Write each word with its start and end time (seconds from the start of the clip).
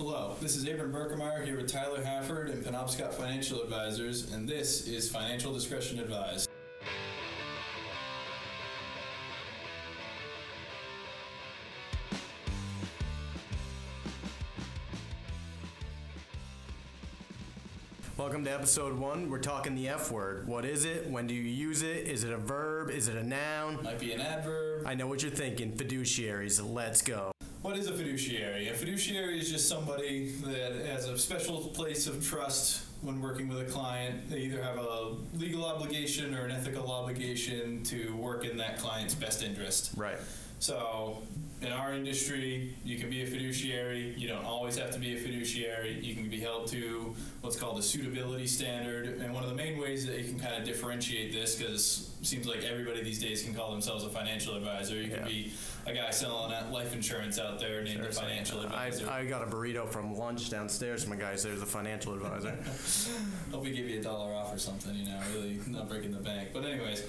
Hello, 0.00 0.34
this 0.40 0.56
is 0.56 0.66
Abram 0.66 0.90
Berkemeyer 0.90 1.44
here 1.44 1.58
with 1.58 1.70
Tyler 1.70 2.02
Hafford 2.02 2.48
and 2.48 2.64
Penobscot 2.64 3.12
Financial 3.12 3.60
Advisors, 3.60 4.32
and 4.32 4.48
this 4.48 4.88
is 4.88 5.10
Financial 5.10 5.52
Discretion 5.52 5.98
Advised. 5.98 6.48
Welcome 18.16 18.42
to 18.44 18.50
episode 18.50 18.98
one. 18.98 19.28
We're 19.28 19.38
talking 19.38 19.74
the 19.74 19.90
F 19.90 20.10
word. 20.10 20.48
What 20.48 20.64
is 20.64 20.86
it? 20.86 21.10
When 21.10 21.26
do 21.26 21.34
you 21.34 21.42
use 21.42 21.82
it? 21.82 22.08
Is 22.08 22.24
it 22.24 22.32
a 22.32 22.38
verb? 22.38 22.88
Is 22.88 23.08
it 23.08 23.18
a 23.18 23.22
noun? 23.22 23.82
Might 23.82 24.00
be 24.00 24.12
an 24.12 24.22
adverb. 24.22 24.86
I 24.86 24.94
know 24.94 25.06
what 25.06 25.22
you're 25.22 25.30
thinking. 25.30 25.72
Fiduciaries. 25.72 26.58
Let's 26.66 27.02
go. 27.02 27.32
What 27.70 27.78
is 27.78 27.86
a 27.86 27.92
fiduciary? 27.92 28.66
A 28.66 28.74
fiduciary 28.74 29.38
is 29.38 29.48
just 29.48 29.68
somebody 29.68 30.32
that 30.42 30.72
has 30.86 31.08
a 31.08 31.16
special 31.16 31.58
place 31.68 32.08
of 32.08 32.26
trust 32.26 32.84
when 33.00 33.22
working 33.22 33.46
with 33.46 33.60
a 33.60 33.64
client. 33.64 34.28
They 34.28 34.38
either 34.38 34.60
have 34.60 34.76
a 34.76 35.14
legal 35.34 35.64
obligation 35.64 36.34
or 36.34 36.46
an 36.46 36.50
ethical 36.50 36.90
obligation 36.90 37.84
to 37.84 38.16
work 38.16 38.44
in 38.44 38.56
that 38.56 38.78
client's 38.78 39.14
best 39.14 39.44
interest. 39.44 39.92
Right. 39.96 40.18
So, 40.58 41.22
in 41.62 41.70
our 41.70 41.94
industry, 41.94 42.74
you 42.84 42.98
can 42.98 43.08
be 43.08 43.22
a 43.22 43.26
fiduciary. 43.26 44.14
You 44.16 44.26
don't 44.26 44.44
always 44.44 44.76
have 44.76 44.90
to 44.90 44.98
be 44.98 45.16
a 45.16 45.20
fiduciary. 45.20 46.00
You 46.00 46.16
can 46.16 46.28
be 46.28 46.40
held 46.40 46.66
to 46.72 47.14
what's 47.40 47.56
called 47.56 47.78
a 47.78 47.82
suitability 47.82 48.48
standard. 48.48 49.20
And 49.20 49.32
one 49.32 49.44
of 49.44 49.48
the 49.48 49.54
main 49.54 49.78
ways 49.78 50.04
that 50.06 50.18
you 50.18 50.24
can 50.24 50.40
kind 50.40 50.56
of 50.56 50.64
differentiate 50.64 51.32
this, 51.32 51.54
because 51.54 52.10
seems 52.22 52.46
like 52.46 52.62
everybody 52.64 53.02
these 53.02 53.18
days 53.20 53.42
can 53.42 53.54
call 53.54 53.70
themselves 53.70 54.04
a 54.04 54.08
financial 54.10 54.54
advisor. 54.56 54.94
You 54.96 55.08
Yeah. 55.08 55.16
can 55.16 55.24
be 55.28 55.52
a 55.86 55.94
guy 55.94 56.10
selling 56.10 56.52
life 56.70 56.92
insurance 56.94 57.38
out 57.38 57.58
there 57.58 57.82
named 57.82 58.04
a 58.04 58.12
financial 58.12 58.60
I, 58.60 58.64
advisor. 58.64 59.10
I 59.10 59.24
got 59.24 59.42
a 59.42 59.46
burrito 59.50 59.88
from 59.88 60.14
lunch 60.16 60.50
downstairs 60.50 61.06
My 61.06 61.16
guy 61.16 61.36
says 61.36 61.62
a 61.62 61.66
financial 61.66 62.14
advisor. 62.14 62.50
Hope 63.52 63.62
we 63.62 63.70
give 63.70 63.88
you 63.88 63.98
a 64.00 64.02
dollar 64.02 64.34
off 64.34 64.54
or 64.54 64.58
something, 64.58 64.94
you 64.94 65.06
know, 65.06 65.18
really 65.32 65.60
not 65.66 65.88
breaking 65.88 66.12
the 66.12 66.18
bank. 66.20 66.50
But, 66.52 66.64
anyways, 66.66 67.02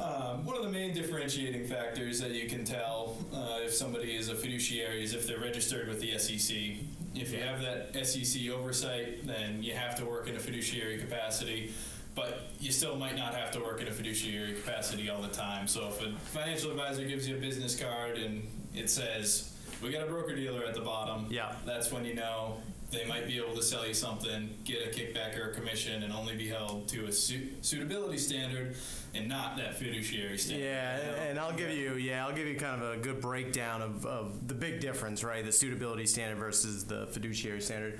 um, 0.00 0.44
one 0.44 0.56
of 0.56 0.62
the 0.64 0.70
main 0.70 0.92
differentiating 0.94 1.66
factors 1.68 2.20
that 2.20 2.32
you 2.32 2.48
can 2.48 2.64
tell 2.64 3.16
uh, 3.32 3.60
if 3.64 3.72
somebody 3.72 4.16
is 4.16 4.28
a 4.28 4.34
fiduciary 4.34 5.02
is 5.04 5.14
if 5.14 5.26
they're 5.26 5.40
registered 5.40 5.88
with 5.88 6.00
the 6.00 6.18
SEC. 6.18 6.56
If 7.14 7.32
you 7.32 7.38
have 7.40 7.62
that 7.62 7.94
SEC 8.06 8.50
oversight, 8.50 9.26
then 9.26 9.62
you 9.62 9.72
have 9.74 9.96
to 9.96 10.04
work 10.04 10.28
in 10.28 10.36
a 10.36 10.40
fiduciary 10.40 10.98
capacity. 10.98 11.72
But 12.16 12.40
you 12.58 12.72
still 12.72 12.96
might 12.96 13.14
not 13.14 13.34
have 13.34 13.50
to 13.52 13.60
work 13.60 13.80
in 13.82 13.88
a 13.88 13.92
fiduciary 13.92 14.54
capacity 14.54 15.10
all 15.10 15.20
the 15.20 15.28
time. 15.28 15.68
So 15.68 15.88
if 15.88 16.00
a 16.02 16.12
financial 16.30 16.70
advisor 16.70 17.04
gives 17.04 17.28
you 17.28 17.36
a 17.36 17.40
business 17.40 17.78
card 17.78 18.16
and 18.16 18.48
it 18.74 18.88
says, 18.88 19.52
we 19.82 19.90
got 19.92 20.02
a 20.02 20.06
broker 20.10 20.34
dealer 20.34 20.64
at 20.64 20.74
the 20.74 20.80
bottom, 20.80 21.26
Yeah. 21.30 21.54
that's 21.66 21.92
when 21.92 22.06
you 22.06 22.14
know 22.14 22.56
they 22.90 23.04
might 23.04 23.26
be 23.26 23.36
able 23.36 23.54
to 23.56 23.62
sell 23.62 23.86
you 23.86 23.92
something, 23.92 24.48
get 24.64 24.86
a 24.86 24.90
kickback 24.98 25.38
or 25.38 25.50
a 25.50 25.54
commission, 25.54 26.04
and 26.04 26.12
only 26.12 26.36
be 26.36 26.48
held 26.48 26.88
to 26.88 27.04
a 27.06 27.12
su- 27.12 27.48
suitability 27.60 28.16
standard 28.16 28.76
and 29.16 29.28
not 29.28 29.56
that 29.56 29.76
fiduciary 29.76 30.38
standard. 30.38 30.64
Yeah, 30.64 30.98
you 30.98 31.04
know? 31.06 31.16
and 31.28 31.38
I'll 31.38 31.52
give 31.52 31.70
you 31.70 31.94
yeah 31.94 32.26
I'll 32.26 32.34
give 32.34 32.46
you 32.46 32.56
kind 32.56 32.82
of 32.82 32.90
a 32.94 32.96
good 32.96 33.20
breakdown 33.20 33.82
of, 33.82 34.04
of 34.06 34.48
the 34.48 34.54
big 34.54 34.80
difference, 34.80 35.24
right? 35.24 35.44
The 35.44 35.52
suitability 35.52 36.06
standard 36.06 36.38
versus 36.38 36.84
the 36.84 37.06
fiduciary 37.08 37.60
standard. 37.60 37.98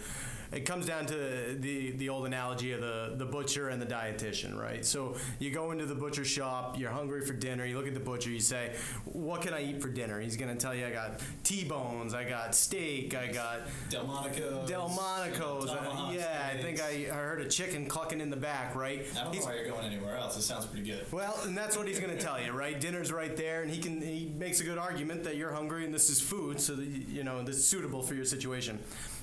It 0.53 0.61
comes 0.65 0.87
down 0.87 1.07
to 1.07 1.57
the 1.59 1.91
the 1.91 2.09
old 2.09 2.25
analogy 2.25 2.71
of 2.73 2.81
the 2.81 3.15
the 3.17 3.25
butcher 3.27 3.69
and 3.69 3.83
the 3.83 3.87
dietitian, 3.87 4.57
right? 4.57 4.87
So 4.87 5.17
you 5.41 5.51
go 5.51 5.73
into 5.73 5.87
the 5.87 5.95
butcher 5.97 6.25
shop, 6.25 6.79
you're 6.79 6.93
hungry 6.93 7.27
for 7.27 7.33
dinner, 7.33 7.67
you 7.67 7.77
look 7.77 7.89
at 7.89 7.95
the 7.95 8.01
butcher, 8.01 8.31
you 8.31 8.39
say, 8.39 8.71
"What 9.07 9.43
can 9.43 9.53
I 9.55 9.65
eat 9.65 9.83
for 9.83 9.89
dinner?" 9.89 10.21
He's 10.21 10.37
going 10.37 10.55
to 10.57 10.61
tell 10.61 10.73
you, 10.73 10.87
"I 10.87 10.93
got 10.93 11.21
T-bones, 11.43 12.15
I 12.15 12.23
got 12.23 12.55
steak, 12.55 13.13
I 13.17 13.27
got 13.27 13.63
Delmonico's. 13.91 14.69
Delmonico's." 14.71 15.69
Uh, 15.69 15.77
Tomahawk 15.79 16.15
yeah, 16.15 16.49
I 16.55 16.63
think 16.63 16.81
I. 16.81 17.09
I 17.11 17.17
heard 17.17 17.41
a 17.41 17.49
chicken 17.49 17.87
clucking 17.87 18.21
in 18.21 18.31
the 18.31 18.37
back, 18.37 18.77
right? 18.77 19.05
I 19.19 19.25
don't 19.25 19.33
He's- 19.33 19.45
know 19.45 19.51
why 19.51 19.57
you're 19.57 19.69
going 19.69 19.85
anywhere 19.87 20.17
else. 20.17 20.37
It 20.37 20.43
sounds 20.43 20.67
pretty 20.67 20.87
good. 20.87 21.06
Well, 21.13 21.39
and 21.45 21.57
that's 21.57 21.77
what 21.77 21.87
he's 21.87 22.01
going 22.01 22.17
to 22.17 22.23
tell 22.23 22.41
you, 22.41 22.53
right? 22.53 22.81
Dinner's 22.81 23.13
right 23.13 23.37
there, 23.37 23.63
and 23.63 23.71
he 23.71 23.81
can 23.81 24.01
he 24.01 24.33
makes 24.37 24.61
a 24.61 24.65
good 24.65 24.79
argument 24.79 25.25
that 25.25 25.37
you're 25.37 25.53
hungry 25.53 25.85
and 25.85 25.95
this 25.95 26.11
is 26.11 26.21
food, 26.21 26.61
so 26.61 26.75
that 26.75 26.87
you 26.87 27.25
know 27.25 27.43
this 27.43 27.57
is 27.57 27.67
suitable 27.67 28.03
for 28.03 28.15
your 28.15 28.25
situation. 28.25 28.79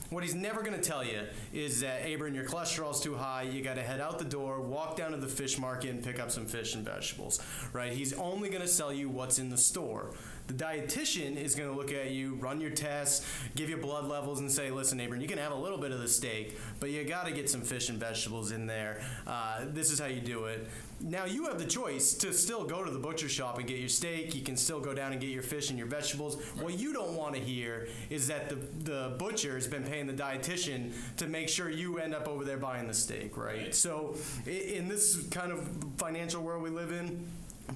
What 0.10 0.24
he's 0.24 0.36
never 0.36 0.62
going 0.62 0.80
to 0.80 0.82
tell 0.82 1.04
you 1.04 1.22
is 1.54 1.82
that 1.82 2.02
Abram, 2.08 2.36
your 2.36 2.46
cholesterol's 2.46 3.02
too 3.02 3.16
high. 3.16 3.44
You 3.44 3.64
got 3.64 3.76
to 3.76 3.82
head 3.82 4.00
out 4.00 4.20
the 4.20 4.26
door, 4.26 4.62
walk 4.62 4.96
down 4.96 5.12
to 5.12 5.18
the 5.18 5.28
fish 5.28 5.58
market, 5.58 5.90
and 5.90 6.04
pick 6.04 6.20
up 6.20 6.30
some 6.30 6.46
fish 6.46 6.76
and 6.76 6.86
vegetables, 6.86 7.42
right? 7.74 7.92
He's 7.92 8.14
only 8.14 8.50
going 8.50 8.62
to 8.62 8.68
sell 8.68 8.94
you 8.94 9.10
what's 9.10 9.40
in 9.40 9.50
the 9.50 9.58
store. 9.58 10.12
The 10.48 10.54
dietitian 10.54 11.38
is 11.38 11.56
going 11.56 11.70
to 11.70 11.76
look 11.76 11.94
at 11.94 12.12
you, 12.12 12.36
run 12.36 12.60
your 12.60 12.72
tests, 12.72 13.26
give 13.56 13.70
you 13.70 13.78
blood 13.78 14.06
levels, 14.06 14.40
and 14.40 14.52
say, 14.52 14.72
"Listen, 14.72 15.00
Abram, 15.00 15.22
you 15.22 15.28
can 15.28 15.38
have 15.38 15.52
a 15.52 15.56
little 15.56 15.78
bit 15.78 15.92
of 15.92 16.00
the 16.00 16.08
steak, 16.08 16.58
but 16.80 16.90
you 16.90 17.04
got 17.04 17.26
to 17.26 17.32
get 17.32 17.50
some 17.50 17.62
fish 17.62 17.90
and 17.90 18.00
vegetables 18.00 18.52
in 18.52 18.66
there. 18.68 19.02
Uh, 19.26 19.62
this 19.68 19.92
is 19.92 20.00
how 20.00 20.08
you 20.08 20.20
do 20.22 20.46
it." 20.46 20.68
Now 21.00 21.26
you 21.26 21.46
have 21.46 21.60
the 21.60 21.66
choice 21.66 22.14
to 22.16 22.34
still 22.34 22.64
go 22.64 22.84
to 22.84 22.90
the 22.90 23.00
butcher 23.00 23.28
shop 23.28 23.58
and 23.58 23.68
get 23.68 23.78
your 23.80 23.90
steak. 23.90 24.36
You 24.36 24.42
can 24.42 24.56
still 24.56 24.80
go 24.80 24.94
down 24.94 25.12
and 25.12 25.20
get 25.20 25.32
your 25.32 25.44
fish 25.44 25.70
and 25.70 25.78
your 25.78 25.88
vegetables. 25.88 26.42
What 26.62 26.80
you 26.80 26.94
don't 26.94 27.16
want 27.16 27.36
to 27.36 27.42
hear 27.42 27.88
is 28.10 28.28
that 28.28 28.50
the 28.50 28.56
the 28.56 29.16
butcher 29.18 29.56
has 29.56 29.68
been 29.68 29.84
paying 29.84 30.08
the 30.08 30.14
dietitian 30.14 30.92
to 31.18 31.28
make 31.28 31.50
sure 31.50 31.70
you 31.70 32.00
end 32.00 32.14
up 32.14 32.28
over 32.28 32.46
there 32.46 32.58
buying 32.58 32.88
the 32.88 32.94
steak, 32.94 33.38
right? 33.38 33.54
Right. 33.54 33.76
So 33.76 34.16
in 34.46 34.88
this 34.88 35.28
kind 35.28 35.52
of 35.52 35.68
financial 35.98 36.42
world 36.42 36.64
we 36.64 36.70
live 36.70 36.92
in, 36.92 37.28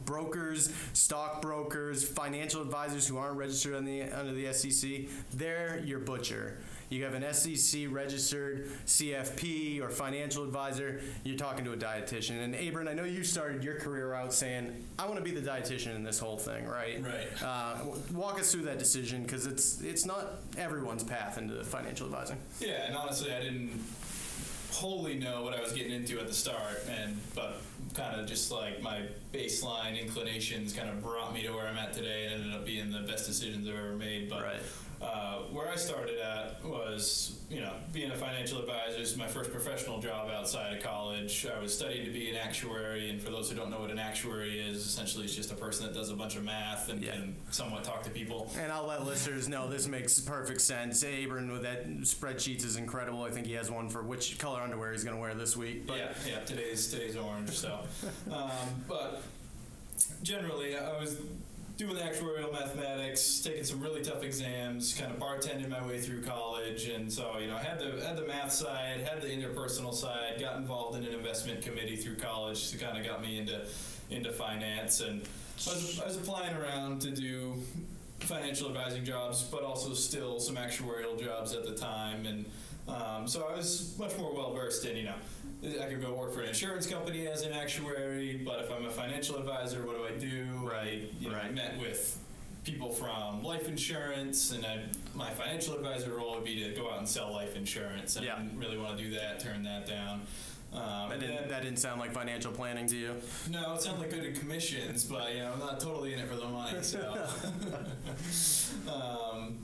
brokers, 0.05 0.71
stockbrokers, 0.93 2.03
financial 2.07 2.61
advisors 2.61 3.07
who 3.07 3.17
aren't 3.17 3.37
registered 3.37 3.75
on 3.75 3.85
the, 3.85 4.03
under 4.03 4.33
the 4.33 4.51
SEC, 4.53 5.01
they're 5.33 5.81
your 5.83 5.99
butcher. 5.99 6.57
You 6.89 7.03
have 7.03 7.15
an 7.15 7.33
SEC 7.33 7.87
registered 7.89 8.69
CFP 8.85 9.81
or 9.81 9.89
financial 9.89 10.45
advisor, 10.45 11.01
you're 11.25 11.37
talking 11.37 11.65
to 11.65 11.73
a 11.73 11.77
dietitian. 11.77 12.41
And 12.41 12.55
Abram, 12.55 12.87
I 12.87 12.93
know 12.93 13.03
you 13.03 13.25
started 13.25 13.61
your 13.63 13.75
career 13.75 14.13
out 14.13 14.33
saying, 14.33 14.85
I 14.97 15.05
want 15.05 15.17
to 15.17 15.23
be 15.23 15.31
the 15.31 15.45
dietitian 15.45 15.95
in 15.95 16.03
this 16.03 16.17
whole 16.17 16.37
thing, 16.37 16.65
right? 16.65 17.03
Right. 17.03 17.43
Uh, 17.43 17.79
walk 18.13 18.39
us 18.39 18.51
through 18.51 18.63
that 18.63 18.79
decision 18.79 19.23
because 19.23 19.47
it's, 19.47 19.81
it's 19.81 20.05
not 20.05 20.39
everyone's 20.57 21.03
path 21.03 21.37
into 21.37 21.61
financial 21.65 22.05
advising. 22.05 22.37
Yeah, 22.61 22.85
and 22.87 22.95
honestly, 22.95 23.33
I 23.33 23.41
didn't 23.41 23.83
wholly 24.77 25.15
know 25.15 25.41
what 25.41 25.55
I 25.55 25.61
was 25.61 25.73
getting 25.73 25.91
into 25.91 26.19
at 26.19 26.27
the 26.27 26.33
start, 26.33 26.83
and 26.87 27.17
but 27.33 27.61
kind 27.95 28.19
of 28.19 28.27
just 28.27 28.51
like 28.51 28.81
my 28.81 29.01
baseline 29.33 29.99
inclinations 29.99 30.71
kind 30.71 30.87
of 30.87 31.01
brought 31.01 31.33
me 31.33 31.41
to 31.41 31.51
where 31.51 31.67
I'm 31.67 31.77
at 31.77 31.93
today, 31.93 32.25
and 32.25 32.43
ended 32.43 32.53
up 32.53 32.65
being 32.65 32.91
the 32.91 32.99
best 32.99 33.25
decisions 33.25 33.67
I've 33.67 33.75
ever 33.75 33.95
made. 33.95 34.29
But 34.29 34.43
Right. 34.43 34.61
Uh, 35.01 35.39
where 35.51 35.67
I 35.69 35.75
started 35.75 36.17
at 36.19 36.63
was, 36.65 37.37
you 37.49 37.61
know, 37.61 37.73
being 37.93 38.09
a 38.11 38.15
financial 38.17 38.59
advisor 38.59 38.99
is 38.99 39.15
my 39.15 39.27
first 39.27 39.51
professional 39.51 39.99
job 39.99 40.29
outside 40.31 40.75
of 40.75 40.81
college. 40.83 41.45
I 41.45 41.59
was 41.61 41.75
studying 41.75 42.05
to 42.05 42.11
be 42.11 42.29
an 42.31 42.35
actuary, 42.35 43.09
and 43.11 43.21
for 43.21 43.29
those 43.29 43.49
who 43.49 43.55
don't 43.55 43.69
know 43.69 43.79
what 43.79 43.91
an 43.91 43.99
actuary 43.99 44.59
is, 44.59 44.85
essentially 44.85 45.25
it's 45.25 45.35
just 45.35 45.51
a 45.51 45.55
person 45.55 45.85
that 45.85 45.93
does 45.93 46.09
a 46.09 46.15
bunch 46.15 46.35
of 46.35 46.43
math 46.43 46.89
and 46.89 47.01
Yeah. 47.01 47.11
can 47.13 47.35
somewhat 47.51 47.83
talk 47.83 48.03
to 48.03 48.09
people. 48.09 48.51
And 48.59 48.71
I'll 48.71 48.87
let 48.87 49.05
listeners 49.05 49.47
know 49.47 49.69
this 49.69 49.87
makes 49.87 50.19
perfect 50.19 50.61
sense. 50.61 51.03
Abram 51.03 51.49
with 51.51 51.61
that 51.61 51.87
spreadsheets 52.01 52.65
is 52.65 52.75
incredible. 52.75 53.21
I 53.23 53.29
think 53.29 53.45
he 53.45 53.53
has 53.53 53.69
one 53.69 53.89
for 53.89 54.01
which 54.01 54.39
color 54.39 54.61
underwear 54.61 54.91
he's 54.91 55.03
going 55.03 55.15
to 55.15 55.21
wear 55.21 55.35
this 55.35 55.55
week. 55.55 55.85
But 55.85 55.97
yeah, 55.97 56.09
yeah. 56.27 56.39
Today's 56.39 56.87
today's 56.89 57.15
orange. 57.15 57.51
So, 57.51 57.79
um, 58.31 58.49
but 58.87 59.21
generally, 60.23 60.75
I 60.77 60.99
was 60.99 61.17
doing 61.77 61.95
actuarial 61.97 62.51
mathematics, 62.51 63.39
taking 63.39 63.63
some 63.63 63.79
really 63.79 64.01
tough 64.01 64.23
exams, 64.23 64.95
kind 64.99 65.11
of 65.11 65.19
bartending 65.19 65.69
my 65.69 65.85
way 65.85 65.99
through 65.99 66.23
college, 66.23 66.87
and 66.87 67.11
so 67.11 67.37
you 67.39 67.47
know, 67.47 67.55
I 67.55 67.63
had 67.63 67.79
the 67.79 68.03
had 68.03 68.17
the 68.17 68.25
math 68.25 68.51
side, 68.51 69.01
had 69.01 69.21
the 69.21 69.27
interpersonal 69.27 69.93
side, 69.93 70.37
got 70.39 70.57
involved 70.57 70.97
in 70.97 71.05
an 71.05 71.13
investment 71.13 71.61
committee 71.61 71.95
through 71.95 72.15
college, 72.15 72.57
so 72.57 72.77
kind 72.77 72.97
of 72.97 73.05
got 73.05 73.21
me 73.21 73.37
into 73.37 73.61
into 74.09 74.31
finance, 74.33 75.01
and 75.01 75.21
I 75.67 75.73
was, 75.73 76.01
I 76.01 76.05
was 76.05 76.17
applying 76.17 76.55
around 76.55 77.01
to 77.01 77.11
do 77.11 77.61
financial 78.19 78.67
advising 78.69 79.05
jobs, 79.05 79.43
but 79.43 79.63
also 79.63 79.93
still 79.93 80.39
some 80.39 80.55
actuarial 80.55 81.21
jobs 81.21 81.53
at 81.53 81.65
the 81.65 81.75
time, 81.75 82.25
and 82.25 82.45
um, 82.87 83.27
so 83.27 83.47
I 83.51 83.55
was 83.55 83.95
much 83.99 84.17
more 84.17 84.33
well 84.33 84.53
versed 84.53 84.85
in, 84.85 84.97
you 84.97 85.03
know, 85.03 85.15
I 85.63 85.85
could 85.85 86.01
go 86.01 86.13
work 86.13 86.33
for 86.33 86.41
an 86.41 86.49
insurance 86.49 86.85
company 86.85 87.27
as 87.27 87.41
an 87.41 87.51
actuary, 87.53 88.41
but 88.45 88.59
if 88.59 88.71
I'm 88.71 88.85
a 88.85 88.91
financial 88.91 89.37
advisor, 89.37 89.85
what 89.85 89.97
do 89.97 90.05
I 90.05 90.17
do? 90.19 90.71
I, 90.71 91.07
you 91.19 91.29
know, 91.29 91.35
I 91.35 91.39
right. 91.43 91.53
met 91.53 91.79
with 91.79 92.19
people 92.63 92.91
from 92.91 93.43
life 93.43 93.67
insurance, 93.67 94.51
and 94.51 94.63
I, 94.65 94.83
my 95.15 95.31
financial 95.31 95.73
advisor 95.75 96.11
role 96.15 96.35
would 96.35 96.43
be 96.43 96.63
to 96.63 96.75
go 96.79 96.91
out 96.91 96.99
and 96.99 97.07
sell 97.07 97.31
life 97.33 97.55
insurance, 97.55 98.17
and 98.17 98.25
Yeah. 98.25 98.35
I 98.35 98.41
didn't 98.43 98.59
really 98.59 98.77
want 98.77 98.97
to 98.97 99.03
do 99.03 99.09
that, 99.15 99.39
turn 99.39 99.63
that 99.63 99.87
down. 99.87 100.21
Um, 100.73 100.81
that 100.81 101.11
and 101.13 101.21
didn't, 101.21 101.35
then- 101.37 101.49
that 101.49 101.61
didn't 101.63 101.79
sound 101.79 101.99
like 102.01 102.13
financial 102.13 102.51
planning 102.51 102.85
to 102.87 102.95
you. 102.95 103.15
no, 103.49 103.73
it 103.73 103.81
sounded 103.81 104.01
like 104.01 104.09
good 104.11 104.25
in 104.25 104.35
commissions, 104.35 105.05
but 105.05 105.33
you 105.33 105.39
know, 105.39 105.53
I'm 105.53 105.59
not 105.59 105.79
totally 105.79 106.13
in 106.13 106.19
it 106.19 106.27
for 106.27 106.35
the 106.35 106.45
money. 106.45 106.83
So, 106.83 106.99
um, 108.93 109.57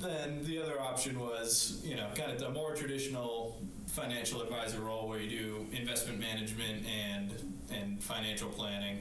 then 0.00 0.44
the 0.44 0.62
other 0.62 0.80
option 0.80 1.18
was, 1.18 1.80
you 1.84 1.96
know, 1.96 2.06
kind 2.14 2.30
of 2.32 2.40
a 2.42 2.50
more 2.50 2.74
traditional 2.74 3.60
financial 3.88 4.42
advisor 4.42 4.80
role 4.80 5.08
where 5.08 5.18
you 5.18 5.30
do 5.30 5.66
investment 5.72 6.20
management 6.20 6.84
and 6.86 7.32
and 7.72 8.02
financial 8.02 8.48
planning. 8.48 8.98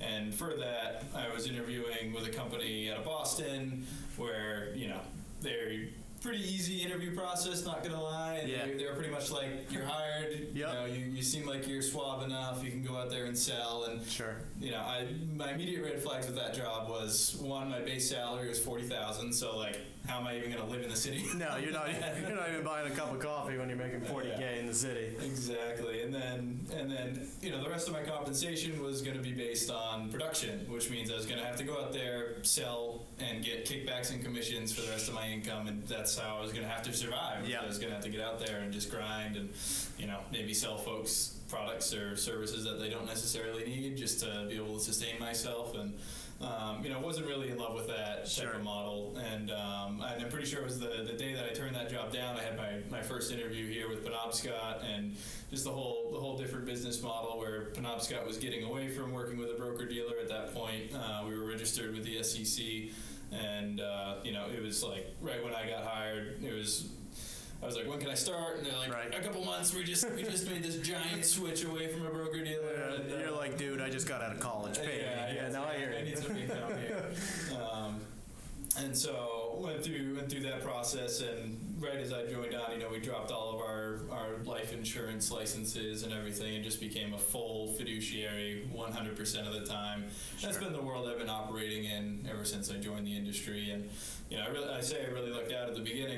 And 0.00 0.34
for 0.34 0.54
that, 0.54 1.04
I 1.14 1.32
was 1.34 1.46
interviewing 1.48 2.12
with 2.14 2.26
a 2.26 2.30
company 2.30 2.90
out 2.90 2.98
of 2.98 3.04
Boston 3.04 3.86
where 4.16 4.72
you 4.74 4.88
know 4.88 5.00
they're 5.40 5.88
pretty 6.20 6.42
easy 6.42 6.82
interview 6.82 7.14
process, 7.14 7.64
not 7.64 7.82
gonna 7.84 8.00
lie. 8.02 8.42
Yeah. 8.44 8.66
they, 8.66 8.74
they 8.74 8.86
were 8.86 8.94
pretty 8.94 9.10
much 9.10 9.30
like, 9.30 9.70
you're 9.70 9.84
hired. 9.84 10.48
You 10.52 10.64
know, 10.64 10.84
you, 10.86 11.04
you 11.04 11.22
seem 11.22 11.46
like 11.46 11.68
you're 11.68 11.80
suave 11.82 12.24
enough. 12.24 12.64
You 12.64 12.72
can 12.72 12.82
go 12.82 12.96
out 12.96 13.08
there 13.10 13.26
and 13.26 13.38
sell. 13.38 13.84
And 13.88 14.04
Sure. 14.04 14.36
you 14.60 14.72
know, 14.72 14.78
I 14.78 15.06
my 15.36 15.52
immediate 15.52 15.84
red 15.84 16.02
flags 16.02 16.26
with 16.26 16.34
that 16.36 16.54
job 16.54 16.88
was 16.88 17.36
one, 17.40 17.70
my 17.70 17.80
base 17.80 18.08
salary 18.10 18.48
was 18.48 18.58
forty 18.58 18.84
thousand. 18.84 19.32
So 19.32 19.56
like, 19.56 19.78
how 20.08 20.20
am 20.20 20.26
I 20.26 20.36
even 20.36 20.50
gonna 20.50 20.66
live 20.66 20.82
in 20.82 20.88
the 20.88 20.96
city? 20.96 21.24
No, 21.36 21.56
you're 21.56 21.70
not. 21.72 21.88
You're 22.20 22.36
not 22.36 22.48
even 22.50 22.64
buying 22.64 22.90
a 22.90 22.94
cup 22.94 23.12
of 23.12 23.20
coffee 23.20 23.56
when 23.56 23.68
you're 23.68 23.78
making 23.78 24.00
40k 24.00 24.58
in 24.58 24.66
the 24.66 24.74
city. 24.74 25.14
Exactly, 25.24 26.02
and 26.02 26.12
then 26.12 26.66
and 26.76 26.90
then 26.90 27.28
you 27.40 27.50
know 27.50 27.62
the 27.62 27.68
rest 27.68 27.86
of 27.86 27.94
my 27.94 28.02
compensation 28.02 28.82
was 28.82 29.02
going 29.02 29.16
to 29.16 29.22
be 29.22 29.32
based 29.32 29.70
on 29.70 30.10
production, 30.10 30.66
which 30.68 30.90
means 30.90 31.10
I 31.12 31.16
was 31.16 31.26
going 31.26 31.38
to 31.38 31.46
have 31.46 31.56
to 31.56 31.64
go 31.64 31.74
out 31.80 31.92
there, 31.92 32.42
sell, 32.42 33.04
and 33.20 33.44
get 33.44 33.66
kickbacks 33.66 34.10
and 34.12 34.22
commissions 34.24 34.72
for 34.72 34.80
the 34.80 34.88
rest 34.88 35.08
of 35.08 35.14
my 35.14 35.28
income, 35.28 35.68
and 35.68 35.86
that's 35.86 36.18
how 36.18 36.38
I 36.38 36.40
was 36.40 36.52
going 36.52 36.64
to 36.64 36.70
have 36.70 36.82
to 36.84 36.92
survive. 36.92 37.46
Yeah. 37.46 37.60
I 37.62 37.66
was 37.66 37.78
going 37.78 37.90
to 37.90 37.94
have 37.94 38.04
to 38.04 38.10
get 38.10 38.20
out 38.20 38.44
there 38.44 38.58
and 38.58 38.72
just 38.72 38.90
grind, 38.90 39.36
and 39.36 39.50
you 39.98 40.06
know 40.06 40.20
maybe 40.32 40.54
sell 40.54 40.78
folks 40.78 41.36
products 41.48 41.94
or 41.94 42.16
services 42.16 42.64
that 42.64 42.80
they 42.80 42.90
don't 42.90 43.06
necessarily 43.06 43.64
need, 43.64 43.96
just 43.96 44.20
to 44.20 44.46
be 44.48 44.56
able 44.56 44.78
to 44.78 44.84
sustain 44.84 45.20
myself 45.20 45.76
and. 45.76 45.94
Um, 46.40 46.84
you 46.84 46.90
know, 46.90 47.00
wasn't 47.00 47.26
really 47.26 47.50
in 47.50 47.58
love 47.58 47.74
with 47.74 47.88
that 47.88 48.18
type 48.18 48.28
Sure. 48.28 48.52
of 48.52 48.62
model, 48.62 49.16
and, 49.18 49.50
um, 49.50 50.00
and 50.06 50.22
I'm 50.22 50.30
pretty 50.30 50.46
sure 50.46 50.60
it 50.60 50.64
was 50.66 50.78
the, 50.78 51.04
the 51.04 51.14
day 51.14 51.34
that 51.34 51.44
I 51.44 51.52
turned 51.52 51.74
that 51.74 51.90
job 51.90 52.12
down. 52.12 52.36
I 52.36 52.42
had 52.44 52.56
my, 52.56 52.78
my 52.90 53.02
first 53.02 53.32
interview 53.32 53.66
here 53.68 53.88
with 53.88 54.04
Penobscot, 54.06 54.84
and 54.84 55.16
just 55.50 55.64
the 55.64 55.70
whole 55.72 56.10
the 56.12 56.18
whole 56.20 56.38
different 56.38 56.64
business 56.64 57.02
model 57.02 57.40
where 57.40 57.70
Penobscot 57.74 58.24
was 58.24 58.36
getting 58.38 58.62
away 58.62 58.88
from 58.88 59.12
working 59.12 59.36
with 59.36 59.50
a 59.50 59.54
broker 59.54 59.84
dealer 59.86 60.14
at 60.22 60.28
that 60.28 60.54
point. 60.54 60.94
Uh, 60.94 61.24
we 61.26 61.36
were 61.36 61.44
registered 61.44 61.92
with 61.92 62.04
the 62.04 62.22
SEC, 62.22 62.64
and 63.32 63.80
uh, 63.80 64.14
you 64.22 64.32
know 64.32 64.46
it 64.54 64.62
was 64.62 64.84
like 64.84 65.08
right 65.20 65.42
when 65.42 65.54
I 65.54 65.68
got 65.68 65.82
hired, 65.84 66.40
it 66.44 66.52
was. 66.54 66.88
I 67.62 67.66
was 67.66 67.74
like, 67.76 67.88
when 67.88 67.98
can 67.98 68.08
I 68.10 68.14
start? 68.14 68.58
And 68.58 68.66
they're 68.66 68.76
like, 68.78 68.92
Right. 68.92 69.12
a 69.14 69.20
couple 69.22 69.44
months. 69.44 69.74
We 69.74 69.82
just 69.82 70.08
we 70.14 70.22
just 70.22 70.48
made 70.48 70.62
this 70.62 70.76
giant 70.78 71.24
switch 71.24 71.64
away 71.64 71.88
from 71.88 72.06
a 72.06 72.10
broker 72.10 72.42
dealer. 72.44 72.72
and, 72.96 73.12
uh, 73.12 73.16
You're 73.18 73.30
like, 73.32 73.58
dude, 73.58 73.80
I 73.80 73.90
just 73.90 74.06
got 74.06 74.22
out 74.22 74.32
of 74.32 74.40
college. 74.40 74.78
Pay 74.78 74.86
me. 74.86 75.34
yeah, 75.34 75.48
no, 75.50 75.64
I 75.64 75.74
hear 75.76 75.92
I 75.96 75.98
you. 76.00 76.04
need 76.06 76.18
some 76.18 76.36
income 76.36 76.78
here. 76.80 77.04
Um, 77.72 78.00
and 78.78 78.96
so 78.96 79.56
went 79.60 79.82
through 79.82 80.14
went 80.14 80.30
through 80.30 80.42
that 80.42 80.62
process, 80.62 81.20
and 81.22 81.58
right 81.80 81.96
as 81.96 82.12
I 82.12 82.26
joined 82.26 82.54
on, 82.54 82.70
you 82.72 82.78
know, 82.78 82.90
we 82.90 83.00
dropped 83.00 83.32
all 83.32 83.54
of 83.54 83.60
our 83.60 84.00
our 84.12 84.36
life 84.44 84.72
insurance 84.72 85.32
licenses 85.32 86.04
and 86.04 86.12
everything, 86.12 86.54
and 86.54 86.62
just 86.62 86.78
became 86.78 87.12
a 87.14 87.18
full 87.18 87.72
fiduciary 87.72 88.68
100% 88.72 89.46
of 89.48 89.54
the 89.54 89.66
time. 89.66 90.04
That's 90.40 90.58
been 90.58 90.72
the 90.72 90.82
world 90.82 91.08
I've 91.08 91.18
been 91.18 91.30
operating 91.30 91.84
in 91.86 92.28
ever 92.30 92.44
since 92.44 92.70
I 92.70 92.76
joined 92.76 93.06
the 93.06 93.16
industry, 93.16 93.70
and 93.70 93.88
you 94.30 94.36
know, 94.36 94.44
I 94.44 94.48
really 94.48 94.68
I 94.72 94.80
say 94.80 95.04
I 95.04 95.10
really 95.12 95.32
looked 95.32 95.52
out 95.52 95.68
at 95.68 95.74
the 95.74 95.80
beginning 95.82 96.17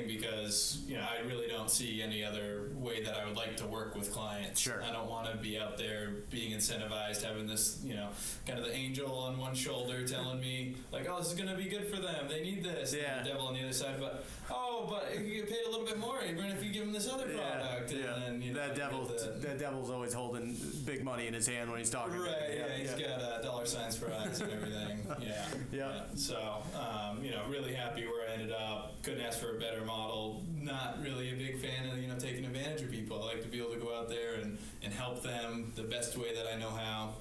because 0.51 0.79
you 0.87 0.97
know 0.97 1.03
I 1.03 1.25
really 1.25 1.50
don't 1.61 1.69
see 1.69 2.01
any 2.01 2.23
other 2.23 2.69
way 2.73 3.03
that 3.03 3.15
I 3.15 3.25
would 3.27 3.37
like 3.37 3.55
to 3.57 3.67
work 3.67 3.95
with 3.95 4.11
clients. 4.11 4.59
Sure. 4.59 4.81
I 4.83 4.91
don't 4.91 5.07
want 5.07 5.31
to 5.31 5.37
be 5.37 5.59
out 5.59 5.77
there 5.77 6.09
being 6.31 6.53
incentivized, 6.57 7.23
having 7.23 7.45
this, 7.45 7.79
you 7.83 7.93
know, 7.93 8.09
kind 8.47 8.57
of 8.57 8.65
the 8.65 8.73
angel 8.75 9.13
on 9.13 9.37
one 9.37 9.53
shoulder 9.53 10.05
telling 10.07 10.39
me 10.39 10.75
like, 10.91 11.07
"Oh, 11.07 11.19
this 11.19 11.27
is 11.27 11.33
going 11.35 11.49
to 11.49 11.55
be 11.55 11.69
good 11.69 11.85
for 11.87 12.01
them. 12.01 12.27
They 12.27 12.41
need 12.41 12.63
this." 12.63 12.93
And 12.93 13.01
Yeah. 13.03 13.21
the 13.23 13.29
devil 13.29 13.45
on 13.47 13.53
the 13.53 13.61
other 13.61 13.73
side, 13.73 13.99
but 13.99 14.25
oh, 14.49 14.87
but 14.89 15.19
you 15.23 15.35
get 15.35 15.49
paid 15.49 15.65
a 15.67 15.69
little 15.69 15.85
bit 15.85 15.99
more 15.99 16.23
even 16.27 16.45
if 16.45 16.63
you 16.63 16.71
give 16.71 16.83
them 16.83 16.93
this 16.93 17.07
other 17.07 17.27
product. 17.27 17.91
Yeah, 17.91 18.15
And 18.15 18.23
then, 18.23 18.41
you 18.41 18.53
know, 18.53 18.59
that 18.67 18.75
devil, 18.75 19.05
the- 19.05 19.35
that 19.47 19.59
devil's 19.59 19.91
always 19.91 20.13
holding 20.13 20.57
big 20.83 21.03
money 21.03 21.27
in 21.27 21.33
his 21.35 21.45
hand 21.47 21.69
when 21.69 21.77
he's 21.79 21.89
talking. 21.91 22.17
Right, 22.19 22.55
yeah, 22.55 22.69
he's 22.75 22.91
got 22.91 23.21
uh, 23.21 23.41
dollar 23.41 23.65
signs 23.67 23.95
for 23.95 24.11
eyes 24.11 24.41
and 24.41 24.51
everything. 24.51 24.97
Yeah, 25.21 25.45
Yeah. 25.71 26.01
So, 26.15 26.63
um, 26.75 27.23
you 27.23 27.31
know, 27.31 27.43
really 27.49 27.73
happy 27.73 28.05
where 28.07 28.27
I 28.29 28.33
ended 28.33 28.51
up. 28.51 29.01
Couldn't 29.03 29.21
ask 29.21 29.39
for 29.39 29.55
a 29.57 29.59
better 29.59 29.83
model. 29.85 30.43
Not 30.57 31.01
really 31.03 31.31
a 31.31 31.35
big 31.35 31.50
fan 31.57 31.89
of 31.89 31.97
you 31.97 32.07
know 32.07 32.17
taking 32.17 32.45
advantage 32.45 32.81
of 32.81 32.91
people. 32.91 33.21
I 33.23 33.33
like 33.33 33.41
to 33.41 33.47
be 33.47 33.59
able 33.59 33.73
to 33.73 33.79
go 33.79 33.95
out 33.95 34.09
there 34.09 34.35
and, 34.35 34.57
and 34.83 34.93
help 34.93 35.23
them 35.23 35.71
the 35.75 35.83
best 35.83 36.17
way 36.17 36.33
that 36.35 36.45
I 36.47 36.57
know 36.57 36.69
how, 36.69 37.15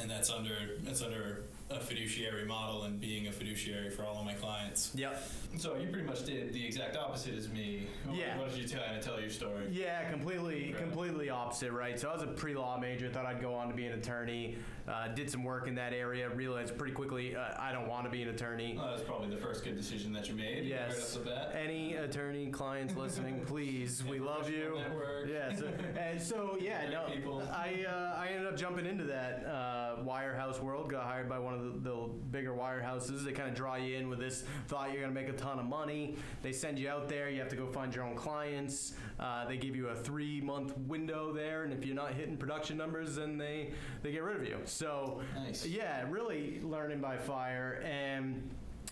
and 0.00 0.10
that's 0.10 0.30
under 0.30 0.54
that's 0.82 1.02
under 1.02 1.44
a 1.68 1.80
fiduciary 1.80 2.44
model 2.44 2.84
and 2.84 3.00
being 3.00 3.26
a 3.26 3.32
fiduciary 3.32 3.90
for 3.90 4.04
all 4.04 4.18
of 4.20 4.24
my 4.24 4.34
clients. 4.34 4.92
Yep. 4.94 5.20
So 5.58 5.74
you 5.76 5.88
pretty 5.88 6.06
much 6.06 6.24
did 6.24 6.52
the 6.52 6.64
exact 6.64 6.96
opposite 6.96 7.34
as 7.34 7.48
me. 7.48 7.88
Yeah. 8.12 8.38
What 8.38 8.54
did 8.54 8.70
you 8.70 8.78
kind 8.78 8.96
of 8.96 9.04
tell 9.04 9.20
your 9.20 9.30
story? 9.30 9.66
Yeah, 9.70 10.08
completely, 10.08 10.72
Right. 10.72 10.80
completely 10.80 11.28
opposite, 11.28 11.72
right? 11.72 11.98
So 11.98 12.08
I 12.08 12.14
was 12.14 12.22
a 12.22 12.28
pre-law 12.28 12.78
major. 12.78 13.08
Thought 13.08 13.26
I'd 13.26 13.40
go 13.40 13.54
on 13.54 13.68
to 13.68 13.74
be 13.74 13.84
an 13.86 13.98
attorney. 13.98 14.56
Uh, 14.86 15.08
did 15.08 15.28
some 15.28 15.42
work 15.42 15.66
in 15.66 15.74
that 15.74 15.92
area. 15.92 16.28
Realized 16.28 16.78
pretty 16.78 16.92
quickly 16.94 17.34
uh, 17.34 17.40
I 17.58 17.72
don't 17.72 17.88
want 17.88 18.04
to 18.04 18.10
be 18.10 18.22
an 18.22 18.28
attorney. 18.28 18.74
Well, 18.76 18.90
that's 18.90 19.02
probably 19.02 19.30
the 19.30 19.36
first 19.40 19.64
good 19.64 19.74
decision 19.76 20.12
that 20.12 20.28
you 20.28 20.36
made. 20.36 20.64
Yes. 20.66 20.90
Right 20.90 21.02
off 21.02 21.24
the 21.24 21.30
bat. 21.30 21.56
Any 21.60 21.94
attorney 21.94 22.46
clients 22.52 22.94
listening, 22.96 23.40
please, 23.44 24.04
we 24.04 24.20
love 24.20 24.48
you. 24.48 24.76
Network. 24.78 25.28
Yeah. 25.28 25.52
So, 25.56 25.68
and 25.98 26.22
so 26.22 26.56
yeah, 26.60 26.88
no, 26.90 27.06
people. 27.12 27.42
I 27.52 27.84
uh, 27.88 28.16
I 28.20 28.28
ended 28.28 28.46
up 28.46 28.56
jumping 28.56 28.86
into 28.86 29.02
that 29.04 29.44
uh, 29.44 29.96
wirehouse 30.04 30.60
world. 30.60 30.88
Got 30.90 31.02
hired 31.02 31.28
by 31.28 31.40
one 31.40 31.55
of 31.56 31.82
the, 31.82 31.90
the 31.90 31.96
bigger 32.30 32.52
wirehouses. 32.52 33.24
They 33.24 33.32
kind 33.32 33.48
of 33.48 33.54
draw 33.54 33.76
you 33.76 33.96
in 33.96 34.08
with 34.08 34.18
this 34.18 34.44
thought 34.68 34.92
you're 34.92 35.00
gonna 35.00 35.12
make 35.12 35.28
a 35.28 35.32
ton 35.32 35.58
of 35.58 35.64
money. 35.66 36.16
They 36.42 36.52
send 36.52 36.78
you 36.78 36.88
out 36.88 37.08
there. 37.08 37.28
You 37.30 37.40
have 37.40 37.48
to 37.48 37.56
go 37.56 37.66
find 37.66 37.94
your 37.94 38.04
own 38.04 38.14
clients. 38.16 38.94
Uh, 39.18 39.46
they 39.46 39.56
give 39.56 39.74
you 39.74 39.88
a 39.88 39.94
three 39.94 40.40
month 40.40 40.76
window 40.86 41.32
there, 41.32 41.64
and 41.64 41.72
if 41.72 41.84
you're 41.84 41.96
not 41.96 42.14
hitting 42.14 42.36
production 42.36 42.76
numbers, 42.76 43.16
then 43.16 43.36
they 43.38 43.72
they 44.02 44.12
get 44.12 44.22
rid 44.22 44.36
of 44.36 44.44
you. 44.46 44.58
So 44.64 45.20
Nice. 45.34 45.66
yeah, 45.66 46.04
really 46.08 46.60
learning 46.62 47.00
by 47.00 47.16
fire 47.16 47.82
and. 47.84 48.48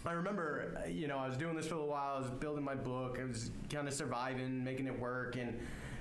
I 0.06 0.12
remember, 0.12 0.82
you 0.86 1.08
know, 1.08 1.16
I 1.16 1.26
was 1.26 1.38
doing 1.38 1.56
this 1.56 1.66
for 1.66 1.76
a 1.76 1.78
little 1.78 1.90
while. 1.92 2.16
I 2.16 2.18
was 2.18 2.28
building 2.28 2.62
my 2.62 2.74
book. 2.74 3.18
I 3.18 3.24
was 3.24 3.50
kind 3.72 3.88
of 3.88 3.94
surviving, 3.94 4.62
making 4.62 4.86
it 4.86 5.00
work, 5.00 5.36
and 5.36 5.58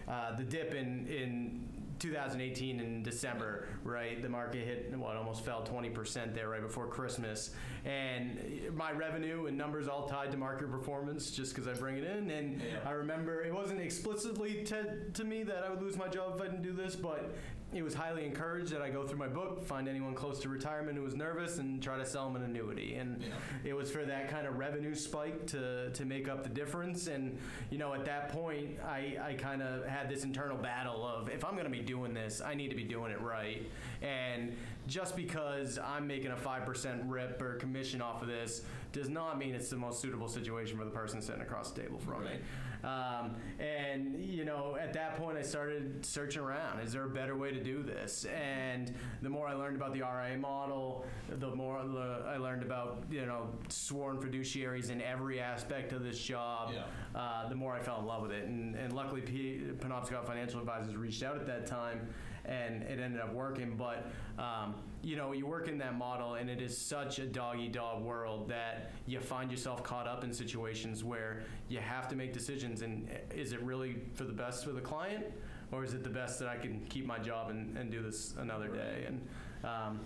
uh, 0.09 0.35
the 0.35 0.43
dip 0.43 0.73
in 0.73 1.07
in 1.07 1.61
2018 2.07 2.79
in 2.81 3.01
December, 3.01 3.65
right? 3.85 4.21
The 4.21 4.27
market 4.27 4.65
hit 4.67 4.93
what 4.97 5.15
almost 5.15 5.45
fell 5.45 5.63
20% 5.63 6.35
there 6.35 6.49
right 6.49 6.61
before 6.61 6.85
Christmas, 6.87 7.51
and 7.85 8.37
my 8.75 8.91
revenue 8.91 9.45
and 9.45 9.57
numbers 9.57 9.87
all 9.87 10.05
tied 10.07 10.29
to 10.31 10.37
market 10.37 10.69
performance 10.69 11.31
just 11.31 11.55
because 11.55 11.65
I 11.67 11.73
bring 11.79 11.97
it 11.97 12.03
in. 12.03 12.29
And 12.29 12.61
Yeah. 12.61 12.79
I 12.85 12.91
remember 12.91 13.41
it 13.43 13.53
wasn't 13.53 13.79
explicitly 13.79 14.63
to, 14.65 15.09
to 15.13 15.23
me 15.23 15.43
that 15.43 15.63
I 15.63 15.69
would 15.69 15.81
lose 15.81 15.95
my 15.97 16.09
job 16.09 16.35
if 16.35 16.41
I 16.41 16.45
didn't 16.47 16.63
do 16.63 16.73
this, 16.73 16.95
but 16.95 17.33
it 17.73 17.83
was 17.83 17.93
highly 17.93 18.25
encouraged 18.25 18.71
that 18.71 18.81
I 18.81 18.89
go 18.89 19.05
through 19.05 19.17
my 19.17 19.27
book, 19.27 19.65
find 19.65 19.87
anyone 19.87 20.13
close 20.13 20.39
to 20.41 20.49
retirement 20.49 20.97
who 20.97 21.03
was 21.03 21.15
nervous, 21.15 21.57
and 21.57 21.81
try 21.81 21.97
to 21.97 22.05
sell 22.05 22.25
them 22.31 22.35
an 22.35 22.43
annuity. 22.49 22.95
And 22.95 23.21
Yeah. 23.21 23.29
it 23.63 23.73
was 23.75 23.89
for 23.91 24.03
that 24.05 24.29
kind 24.29 24.45
of 24.47 24.57
revenue 24.57 24.93
spike 24.93 25.47
to, 25.47 25.89
to 25.91 26.05
make 26.05 26.27
up 26.27 26.43
the 26.43 26.49
difference. 26.49 27.07
And, 27.07 27.37
you 27.69 27.77
know, 27.77 27.93
at 27.93 28.05
that 28.05 28.29
point, 28.29 28.79
I, 28.85 29.17
I 29.21 29.33
kind 29.33 29.61
of 29.61 29.85
had 29.87 30.09
this 30.09 30.23
internal 30.23 30.57
battle 30.57 31.05
of 31.05 31.29
if 31.29 31.43
I'm 31.43 31.53
going 31.53 31.65
to 31.65 31.69
be 31.71 31.81
doing 31.81 32.13
this, 32.13 32.41
I 32.45 32.53
need 32.53 32.69
to 32.69 32.75
be 32.75 32.83
doing 32.83 33.11
it 33.11 33.21
right. 33.21 33.65
And 34.01 34.55
just 34.87 35.15
because 35.15 35.79
I'm 35.79 36.05
making 36.07 36.31
a 36.31 36.35
5% 36.35 37.01
rip 37.05 37.41
or 37.41 37.55
commission 37.55 38.01
off 38.01 38.21
of 38.21 38.27
this 38.27 38.61
does 38.91 39.09
not 39.09 39.37
mean 39.39 39.55
it's 39.55 39.69
the 39.69 39.77
most 39.77 39.99
suitable 40.01 40.27
situation 40.27 40.77
for 40.77 40.85
the 40.85 40.91
person 40.91 41.21
sitting 41.21 41.41
across 41.41 41.71
the 41.71 41.81
table 41.81 41.99
from 41.99 42.21
Right. 42.23 42.33
me. 42.35 42.39
Um, 42.83 43.35
and 43.59 44.19
you 44.21 44.43
know, 44.43 44.75
at 44.79 44.91
that 44.93 45.15
point, 45.15 45.37
I 45.37 45.41
started 45.41 46.05
searching 46.05 46.41
around. 46.41 46.81
Is 46.81 46.91
there 46.91 47.05
a 47.05 47.09
better 47.09 47.33
way 47.37 47.49
to 47.51 47.63
do 47.63 47.81
this? 47.81 48.25
And 48.25 48.93
the 49.21 49.29
more 49.29 49.47
I 49.47 49.53
learned 49.53 49.77
about 49.77 49.93
the 49.93 50.01
RIA 50.01 50.37
model, 50.37 51.05
the 51.29 51.55
more 51.55 51.77
I 51.79 52.35
learned 52.35 52.61
about 52.61 53.05
you 53.09 53.25
know 53.25 53.47
sworn 53.69 54.17
fiduciaries 54.17 54.89
in 54.89 55.01
every 55.01 55.39
aspect 55.39 55.93
of 55.93 56.03
this 56.03 56.19
job. 56.19 56.73
Yeah. 56.73 56.83
Uh, 57.17 57.47
the 57.47 57.55
more 57.55 57.73
I 57.73 57.79
fell 57.79 57.99
in 57.99 58.05
love 58.05 58.21
with 58.21 58.31
it. 58.31 58.43
And, 58.47 58.75
and 58.75 58.91
luckily, 58.91 59.21
P- 59.21 59.61
Penobscot 59.79 60.25
Financial 60.27 60.59
Advisors 60.59 60.97
reached 60.97 61.23
out 61.23 61.37
at 61.37 61.47
that 61.47 61.65
time, 61.65 62.09
and 62.45 62.83
it 62.83 62.99
ended 62.99 63.21
up 63.21 63.33
working. 63.33 63.75
But 63.77 64.07
um, 64.37 64.75
you 65.01 65.15
know, 65.15 65.33
you 65.33 65.45
work 65.45 65.67
in 65.67 65.77
that 65.79 65.97
model, 65.97 66.35
and 66.35 66.49
it 66.49 66.61
is 66.61 66.77
such 66.77 67.19
a 67.19 67.25
doggy 67.25 67.67
dog 67.67 68.03
world 68.03 68.49
that 68.49 68.91
you 69.05 69.19
find 69.19 69.51
yourself 69.51 69.83
caught 69.83 70.07
up 70.07 70.23
in 70.23 70.33
situations 70.33 71.03
where 71.03 71.43
you 71.69 71.79
have 71.79 72.07
to 72.09 72.15
make 72.15 72.33
decisions. 72.33 72.81
And 72.81 73.09
is 73.33 73.51
it 73.51 73.61
really 73.61 73.97
for 74.15 74.23
the 74.23 74.33
best 74.33 74.63
for 74.63 74.71
the 74.71 74.81
client, 74.81 75.25
or 75.71 75.83
is 75.83 75.93
it 75.93 76.03
the 76.03 76.09
best 76.09 76.39
that 76.39 76.47
I 76.47 76.57
can 76.57 76.85
keep 76.89 77.05
my 77.05 77.19
job 77.19 77.49
and, 77.49 77.77
and 77.77 77.91
do 77.91 78.01
this 78.01 78.33
another 78.39 78.69
day? 78.69 79.05
And 79.07 79.27
um, 79.63 79.99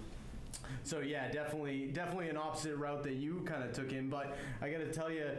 so 0.83 0.99
yeah, 0.99 1.29
definitely, 1.29 1.87
definitely 1.87 2.29
an 2.29 2.37
opposite 2.37 2.75
route 2.75 3.03
that 3.03 3.15
you 3.15 3.41
kind 3.45 3.63
of 3.63 3.73
took 3.73 3.91
in. 3.91 4.09
But 4.09 4.37
I 4.61 4.69
got 4.69 4.79
to 4.79 4.91
tell 4.91 5.11
you, 5.11 5.29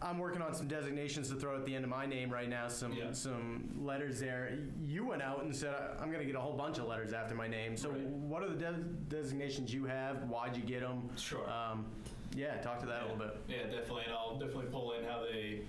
I'm 0.00 0.18
working 0.18 0.40
on 0.42 0.54
some 0.54 0.68
designations 0.68 1.28
to 1.30 1.34
throw 1.34 1.56
at 1.56 1.64
the 1.64 1.74
end 1.74 1.84
of 1.84 1.90
my 1.90 2.06
name 2.06 2.30
right 2.30 2.48
now. 2.48 2.68
Some 2.68 2.92
Yeah. 2.92 3.12
some 3.12 3.80
letters 3.84 4.20
there. 4.20 4.56
You 4.80 5.04
went 5.06 5.22
out 5.22 5.42
and 5.42 5.54
said 5.54 5.74
I'm 5.98 6.08
going 6.10 6.20
to 6.20 6.24
get 6.26 6.36
a 6.36 6.40
whole 6.40 6.56
bunch 6.56 6.78
of 6.78 6.86
letters 6.86 7.12
after 7.12 7.34
my 7.34 7.48
name. 7.48 7.76
So 7.76 7.90
Right. 7.90 8.00
what 8.02 8.42
are 8.42 8.48
the 8.48 8.56
de- 8.56 8.84
designations 9.08 9.74
you 9.74 9.86
have? 9.86 10.28
Why'd 10.28 10.56
you 10.56 10.62
get 10.62 10.80
them? 10.80 11.08
Sure. 11.16 11.48
Um, 11.50 11.84
yeah, 12.36 12.60
talk 12.60 12.78
to 12.80 12.86
that 12.86 13.00
a 13.02 13.06
little 13.06 13.16
bit. 13.18 13.36
Yeah, 13.48 13.64
definitely, 13.64 14.04
and 14.04 14.12
I'll 14.12 14.36
definitely 14.38 14.66
pull 14.70 14.92
in 14.92 15.04
how 15.04 15.22
they 15.24 15.62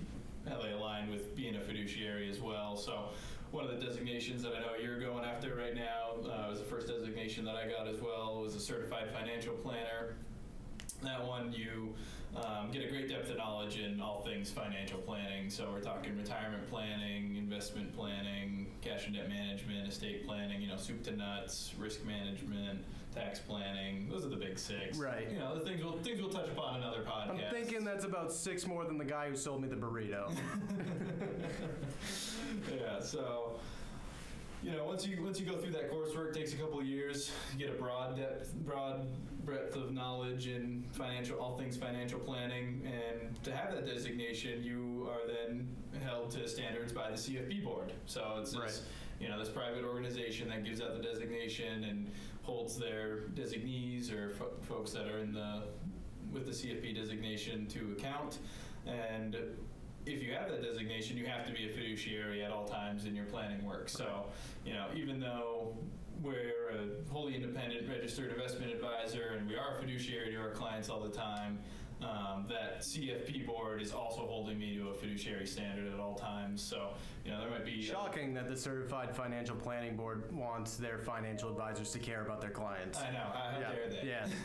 how 0.47 0.61
they 0.61 0.71
align 0.71 1.09
with 1.11 1.35
being 1.35 1.55
a 1.55 1.59
fiduciary 1.59 2.29
as 2.29 2.39
well. 2.39 2.75
So, 2.75 3.09
one 3.51 3.65
of 3.65 3.71
the 3.77 3.85
designations 3.85 4.41
that 4.43 4.53
I 4.55 4.59
know 4.61 4.75
you're 4.81 4.99
going 4.99 5.25
after 5.25 5.53
right 5.55 5.75
now 5.75 6.11
uh, 6.23 6.47
was 6.49 6.59
the 6.59 6.65
first 6.65 6.87
designation 6.87 7.43
that 7.45 7.55
I 7.55 7.67
got 7.67 7.87
as 7.87 7.99
well 7.99 8.39
was 8.41 8.55
a 8.55 8.59
certified 8.59 9.09
financial 9.11 9.53
planner. 9.55 10.15
That 11.03 11.25
one, 11.25 11.51
you 11.51 11.93
um, 12.35 12.71
get 12.71 12.83
a 12.83 12.89
great 12.89 13.09
depth 13.09 13.29
of 13.29 13.37
knowledge 13.37 13.79
in 13.79 13.99
all 13.99 14.21
things 14.21 14.51
financial 14.51 14.99
planning. 14.99 15.49
So 15.49 15.69
we're 15.73 15.81
talking 15.81 16.15
retirement 16.17 16.69
planning, 16.69 17.35
investment 17.35 17.95
planning, 17.95 18.67
cash 18.81 19.07
and 19.07 19.15
debt 19.15 19.29
management, 19.29 19.87
estate 19.87 20.25
planning, 20.25 20.61
you 20.61 20.67
know, 20.67 20.77
soup 20.77 21.03
to 21.03 21.15
nuts, 21.15 21.73
risk 21.77 22.05
management, 22.05 22.83
tax 23.13 23.39
planning. 23.39 24.07
Those 24.09 24.25
are 24.25 24.29
the 24.29 24.35
big 24.35 24.59
six. 24.59 24.97
Right. 24.97 25.29
You 25.31 25.39
know, 25.39 25.57
the 25.57 25.65
things 25.65 25.83
we'll, 25.83 25.97
things 25.97 26.21
we'll 26.21 26.29
touch 26.29 26.49
upon 26.49 26.77
in 26.77 26.83
other 26.83 27.01
podcasts. 27.01 27.31
I'm 27.31 27.51
thinking 27.51 27.83
that's 27.83 28.05
about 28.05 28.31
six 28.31 28.67
more 28.67 28.85
than 28.85 28.97
the 28.97 29.05
guy 29.05 29.29
who 29.29 29.35
sold 29.35 29.61
me 29.61 29.67
the 29.67 29.75
burrito. 29.75 30.31
yeah. 32.71 32.99
So, 33.01 33.59
you 34.63 34.71
know, 34.71 34.83
once 34.85 35.05
you 35.07 35.21
once 35.23 35.39
you 35.39 35.45
go 35.45 35.57
through 35.57 35.71
that 35.71 35.91
coursework, 35.91 36.29
it 36.29 36.33
takes 36.33 36.53
a 36.53 36.57
couple 36.57 36.79
of 36.79 36.85
years. 36.85 37.31
You 37.57 37.65
get 37.65 37.75
a 37.75 37.79
broad 37.79 38.17
depth, 38.17 38.53
broad 38.65 39.07
breadth 39.45 39.75
of 39.75 39.91
knowledge 39.93 40.47
in 40.47 40.83
financial, 40.91 41.39
all 41.39 41.57
things 41.57 41.77
financial 41.77 42.19
planning, 42.19 42.81
and 42.85 43.41
to 43.43 43.55
have 43.55 43.71
that 43.73 43.85
designation, 43.85 44.61
you 44.63 45.09
are 45.11 45.25
then 45.27 45.67
held 46.03 46.29
to 46.31 46.47
standards 46.47 46.91
by 46.91 47.09
the 47.09 47.15
CFP 47.17 47.63
board. 47.63 47.93
So 48.05 48.37
it's 48.41 48.51
this, 48.51 48.59
Right. 48.59 48.81
you 49.21 49.29
know 49.29 49.39
this 49.39 49.49
private 49.49 49.83
organization 49.85 50.49
that 50.49 50.63
gives 50.65 50.81
out 50.81 50.93
the 50.95 51.01
designation 51.01 51.85
and 51.85 52.11
holds 52.43 52.77
their 52.77 53.27
designees 53.29 54.11
or 54.11 54.31
fo- 54.31 54.51
folks 54.61 54.91
that 54.91 55.07
are 55.07 55.19
in 55.19 55.31
the 55.33 55.63
with 56.33 56.45
the 56.45 56.51
CFP 56.53 56.93
designation 56.93 57.65
to 57.67 57.93
account. 57.97 58.37
And 58.85 59.35
if 60.13 60.23
you 60.23 60.33
have 60.33 60.49
that 60.49 60.61
designation, 60.61 61.17
you 61.17 61.25
have 61.25 61.45
to 61.45 61.53
be 61.53 61.69
a 61.69 61.69
fiduciary 61.69 62.43
at 62.43 62.51
all 62.51 62.65
times 62.65 63.05
in 63.05 63.15
your 63.15 63.25
planning 63.25 63.65
work. 63.65 63.89
So, 63.89 64.25
you 64.65 64.73
know, 64.73 64.87
even 64.95 65.19
though 65.19 65.75
we're 66.21 66.69
a 66.71 67.11
wholly 67.11 67.35
independent 67.35 67.87
registered 67.87 68.31
investment 68.31 68.71
advisor 68.71 69.35
and 69.37 69.47
we 69.47 69.55
are 69.55 69.77
a 69.77 69.79
fiduciary 69.79 70.31
to 70.31 70.37
our 70.37 70.49
clients 70.49 70.89
all 70.89 70.99
the 70.99 71.09
time, 71.09 71.59
um, 72.01 72.45
that 72.47 72.81
CFP 72.81 73.45
board 73.45 73.81
is 73.81 73.91
also 73.91 74.21
holding 74.21 74.57
me 74.57 74.73
to 74.77 74.89
a 74.89 74.93
fiduciary 74.93 75.45
standard 75.45 75.93
at 75.93 75.99
all 75.99 76.15
times. 76.15 76.63
So, 76.63 76.91
you 77.25 77.31
know, 77.31 77.41
there 77.41 77.49
might 77.49 77.65
be 77.65 77.81
Shocking 77.81 78.33
that 78.35 78.47
the 78.47 78.55
Certified 78.55 79.13
Financial 79.13 79.55
Planning 79.55 79.97
Board 79.97 80.33
wants 80.33 80.77
their 80.77 80.97
financial 80.97 81.49
advisors 81.49 81.91
to 81.91 81.99
care 81.99 82.21
about 82.21 82.39
their 82.39 82.51
clients. 82.51 82.99
I 82.99 83.11
know. 83.11 83.19
How 83.33 83.59
yeah. 83.59 83.69
dare 83.69 83.89
they? 83.89 84.07
Yeah. 84.07 84.27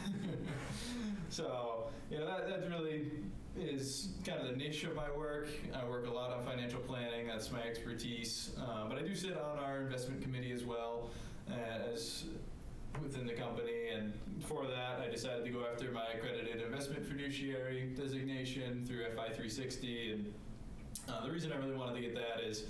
So, 1.30 1.88
you 2.12 2.18
know, 2.18 2.26
that, 2.26 2.48
that 2.48 2.70
really 2.70 3.10
is 3.58 4.08
kind 4.26 4.40
of 4.40 4.48
the 4.48 4.56
niche 4.56 4.84
of 4.84 4.94
my 4.94 5.10
work. 5.16 5.48
I 5.74 5.84
work 5.88 6.06
a 6.06 6.10
lot 6.10 6.32
on 6.32 6.44
financial 6.44 6.80
planning, 6.80 7.26
that's 7.26 7.50
my 7.52 7.62
expertise. 7.62 8.50
Um, 8.58 8.88
but 8.88 8.98
I 8.98 9.02
do 9.02 9.14
sit 9.14 9.36
on 9.36 9.58
our 9.58 9.80
investment 9.80 10.22
committee 10.22 10.52
as 10.52 10.64
well 10.64 11.10
as 11.48 12.24
within 13.02 13.26
the 13.26 13.32
company. 13.32 13.88
And 13.94 14.12
for 14.46 14.66
that, 14.66 15.00
I 15.00 15.10
decided 15.10 15.44
to 15.44 15.50
go 15.50 15.64
after 15.70 15.90
my 15.92 16.06
accredited 16.14 16.60
investment 16.62 17.06
fiduciary 17.06 17.92
designation 17.96 18.84
through 18.86 19.04
FI 19.14 19.26
360. 19.26 20.12
And 20.12 20.34
uh, 21.08 21.24
the 21.24 21.30
reason 21.30 21.52
I 21.52 21.56
really 21.56 21.76
wanted 21.76 21.94
to 21.94 22.00
get 22.00 22.14
that 22.14 22.44
is 22.44 22.64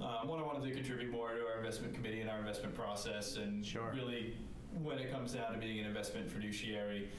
um, 0.00 0.28
one, 0.28 0.38
I 0.38 0.42
wanted 0.42 0.66
to 0.66 0.74
contribute 0.74 1.10
more 1.10 1.34
to 1.34 1.46
our 1.46 1.58
investment 1.58 1.94
committee 1.94 2.20
and 2.20 2.30
our 2.30 2.38
investment 2.38 2.74
process. 2.74 3.36
And 3.36 3.64
Sure. 3.64 3.92
really, 3.94 4.36
when 4.82 4.98
it 4.98 5.12
comes 5.12 5.32
down 5.32 5.52
to 5.52 5.58
being 5.58 5.80
an 5.80 5.86
investment 5.86 6.30
fiduciary, 6.30 7.10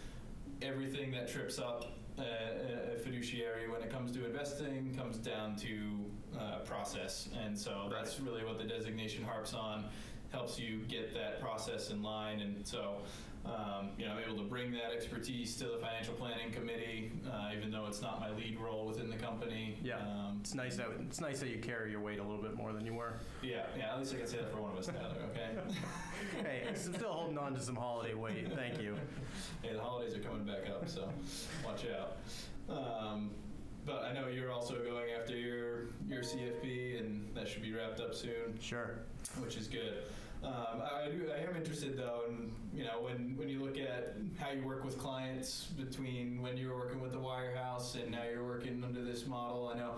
everything 0.62 1.12
that 1.12 1.28
trips 1.28 1.60
up 1.60 1.92
uh, 2.20 2.96
a 2.96 3.00
fiduciary 3.00 3.70
when 3.70 3.82
it 3.82 3.92
comes 3.92 4.12
to 4.12 4.26
investing 4.26 4.94
comes 4.96 5.18
down 5.18 5.56
to 5.58 6.06
uh, 6.40 6.60
process. 6.60 7.30
And 7.44 7.58
so 7.58 7.90
that's 7.92 8.20
really 8.20 8.44
what 8.44 8.58
the 8.58 8.66
designation 8.66 9.24
harps 9.24 9.54
on, 9.54 9.86
helps 10.32 10.60
you 10.60 10.80
get 10.88 11.14
that 11.14 11.42
process 11.42 11.90
in 11.90 12.02
line. 12.02 12.40
And 12.42 12.66
so, 12.66 13.02
um, 13.46 13.90
you 13.98 14.06
know, 14.06 14.12
I'm 14.14 14.24
able 14.24 14.38
to 14.38 14.44
bring 14.50 14.72
that 14.74 14.92
expertise 14.96 15.56
to 15.58 15.66
the 15.66 15.78
financial 15.82 16.14
planning 16.14 16.52
committee, 16.52 17.12
uh, 17.30 17.50
even 17.58 17.72
though 17.72 17.88
it's 17.88 18.02
not 18.02 18.20
my 18.20 18.30
lead 18.32 18.58
role 18.60 18.86
within 18.86 19.10
the 19.10 19.16
company. 19.18 19.78
Yeah. 19.84 19.98
Um, 19.98 20.38
It's 20.42 20.54
nice 20.54 20.78
that 20.78 20.88
it's 21.08 21.20
nice 21.20 21.40
that 21.40 21.50
you 21.50 21.58
carry 21.58 21.92
your 21.92 22.02
weight 22.02 22.20
a 22.20 22.24
little 22.24 22.42
bit 22.42 22.54
more 22.56 22.72
than 22.74 22.86
you 22.86 22.94
were. 22.94 23.14
yeah, 23.42 23.64
yeah, 23.78 23.94
at 23.94 24.00
least 24.00 24.14
I 24.14 24.18
can 24.18 24.28
say 24.28 24.38
that 24.38 24.52
for 24.52 24.62
one 24.62 24.72
of 24.72 24.78
us, 24.78 24.88
Tyler, 24.88 25.16
okay? 25.32 25.58
Hey, 26.44 26.64
I'm 26.68 26.76
still 26.76 27.10
holding 27.12 27.38
on 27.38 27.54
to 27.56 27.60
some 27.60 27.76
holiday 27.76 28.14
weight. 28.14 28.52
Thank 28.56 28.80
you. 28.82 28.96
Hey, 29.64 29.74
the 29.74 29.82
holidays 29.82 30.16
are 30.16 30.20
coming 30.20 30.44
back 30.46 30.70
up, 30.70 30.88
so 30.88 31.10
watch 31.66 31.86
out. 32.00 32.18
Um, 32.70 33.32
but 33.86 34.04
I 34.04 34.14
know 34.14 34.28
you're 34.28 34.52
also 34.52 34.76
going 34.76 35.10
after 35.20 35.36
your 35.36 35.86
your 36.08 36.22
CFP, 36.22 37.00
and 37.00 37.28
that 37.36 37.48
should 37.48 37.64
be 37.64 37.74
wrapped 37.74 38.00
up 38.00 38.14
soon, 38.14 38.58
Sure. 38.62 39.00
which 39.40 39.58
is 39.58 39.68
good. 39.68 40.04
Um, 40.44 40.82
I, 40.82 41.10
do. 41.10 41.30
I 41.32 41.48
am 41.48 41.56
interested 41.56 41.98
though, 41.98 42.24
in 42.28 42.52
you 42.74 42.84
know 42.84 43.02
when 43.02 43.36
when 43.38 43.48
you 43.48 43.60
look 43.60 43.78
at 43.78 44.16
how 44.40 44.52
you 44.52 44.64
work 44.66 44.84
with 44.84 44.98
clients 44.98 45.68
between 45.78 46.42
when 46.42 46.58
you 46.58 46.70
were 46.70 46.76
working 46.76 47.00
with 47.00 47.12
the 47.12 47.20
Wirehouse 47.20 48.02
and 48.02 48.12
now 48.12 48.24
you're 48.32 48.46
working 48.46 48.84
under 48.84 49.04
this 49.04 49.28
model. 49.28 49.72
I 49.74 49.78
know 49.78 49.94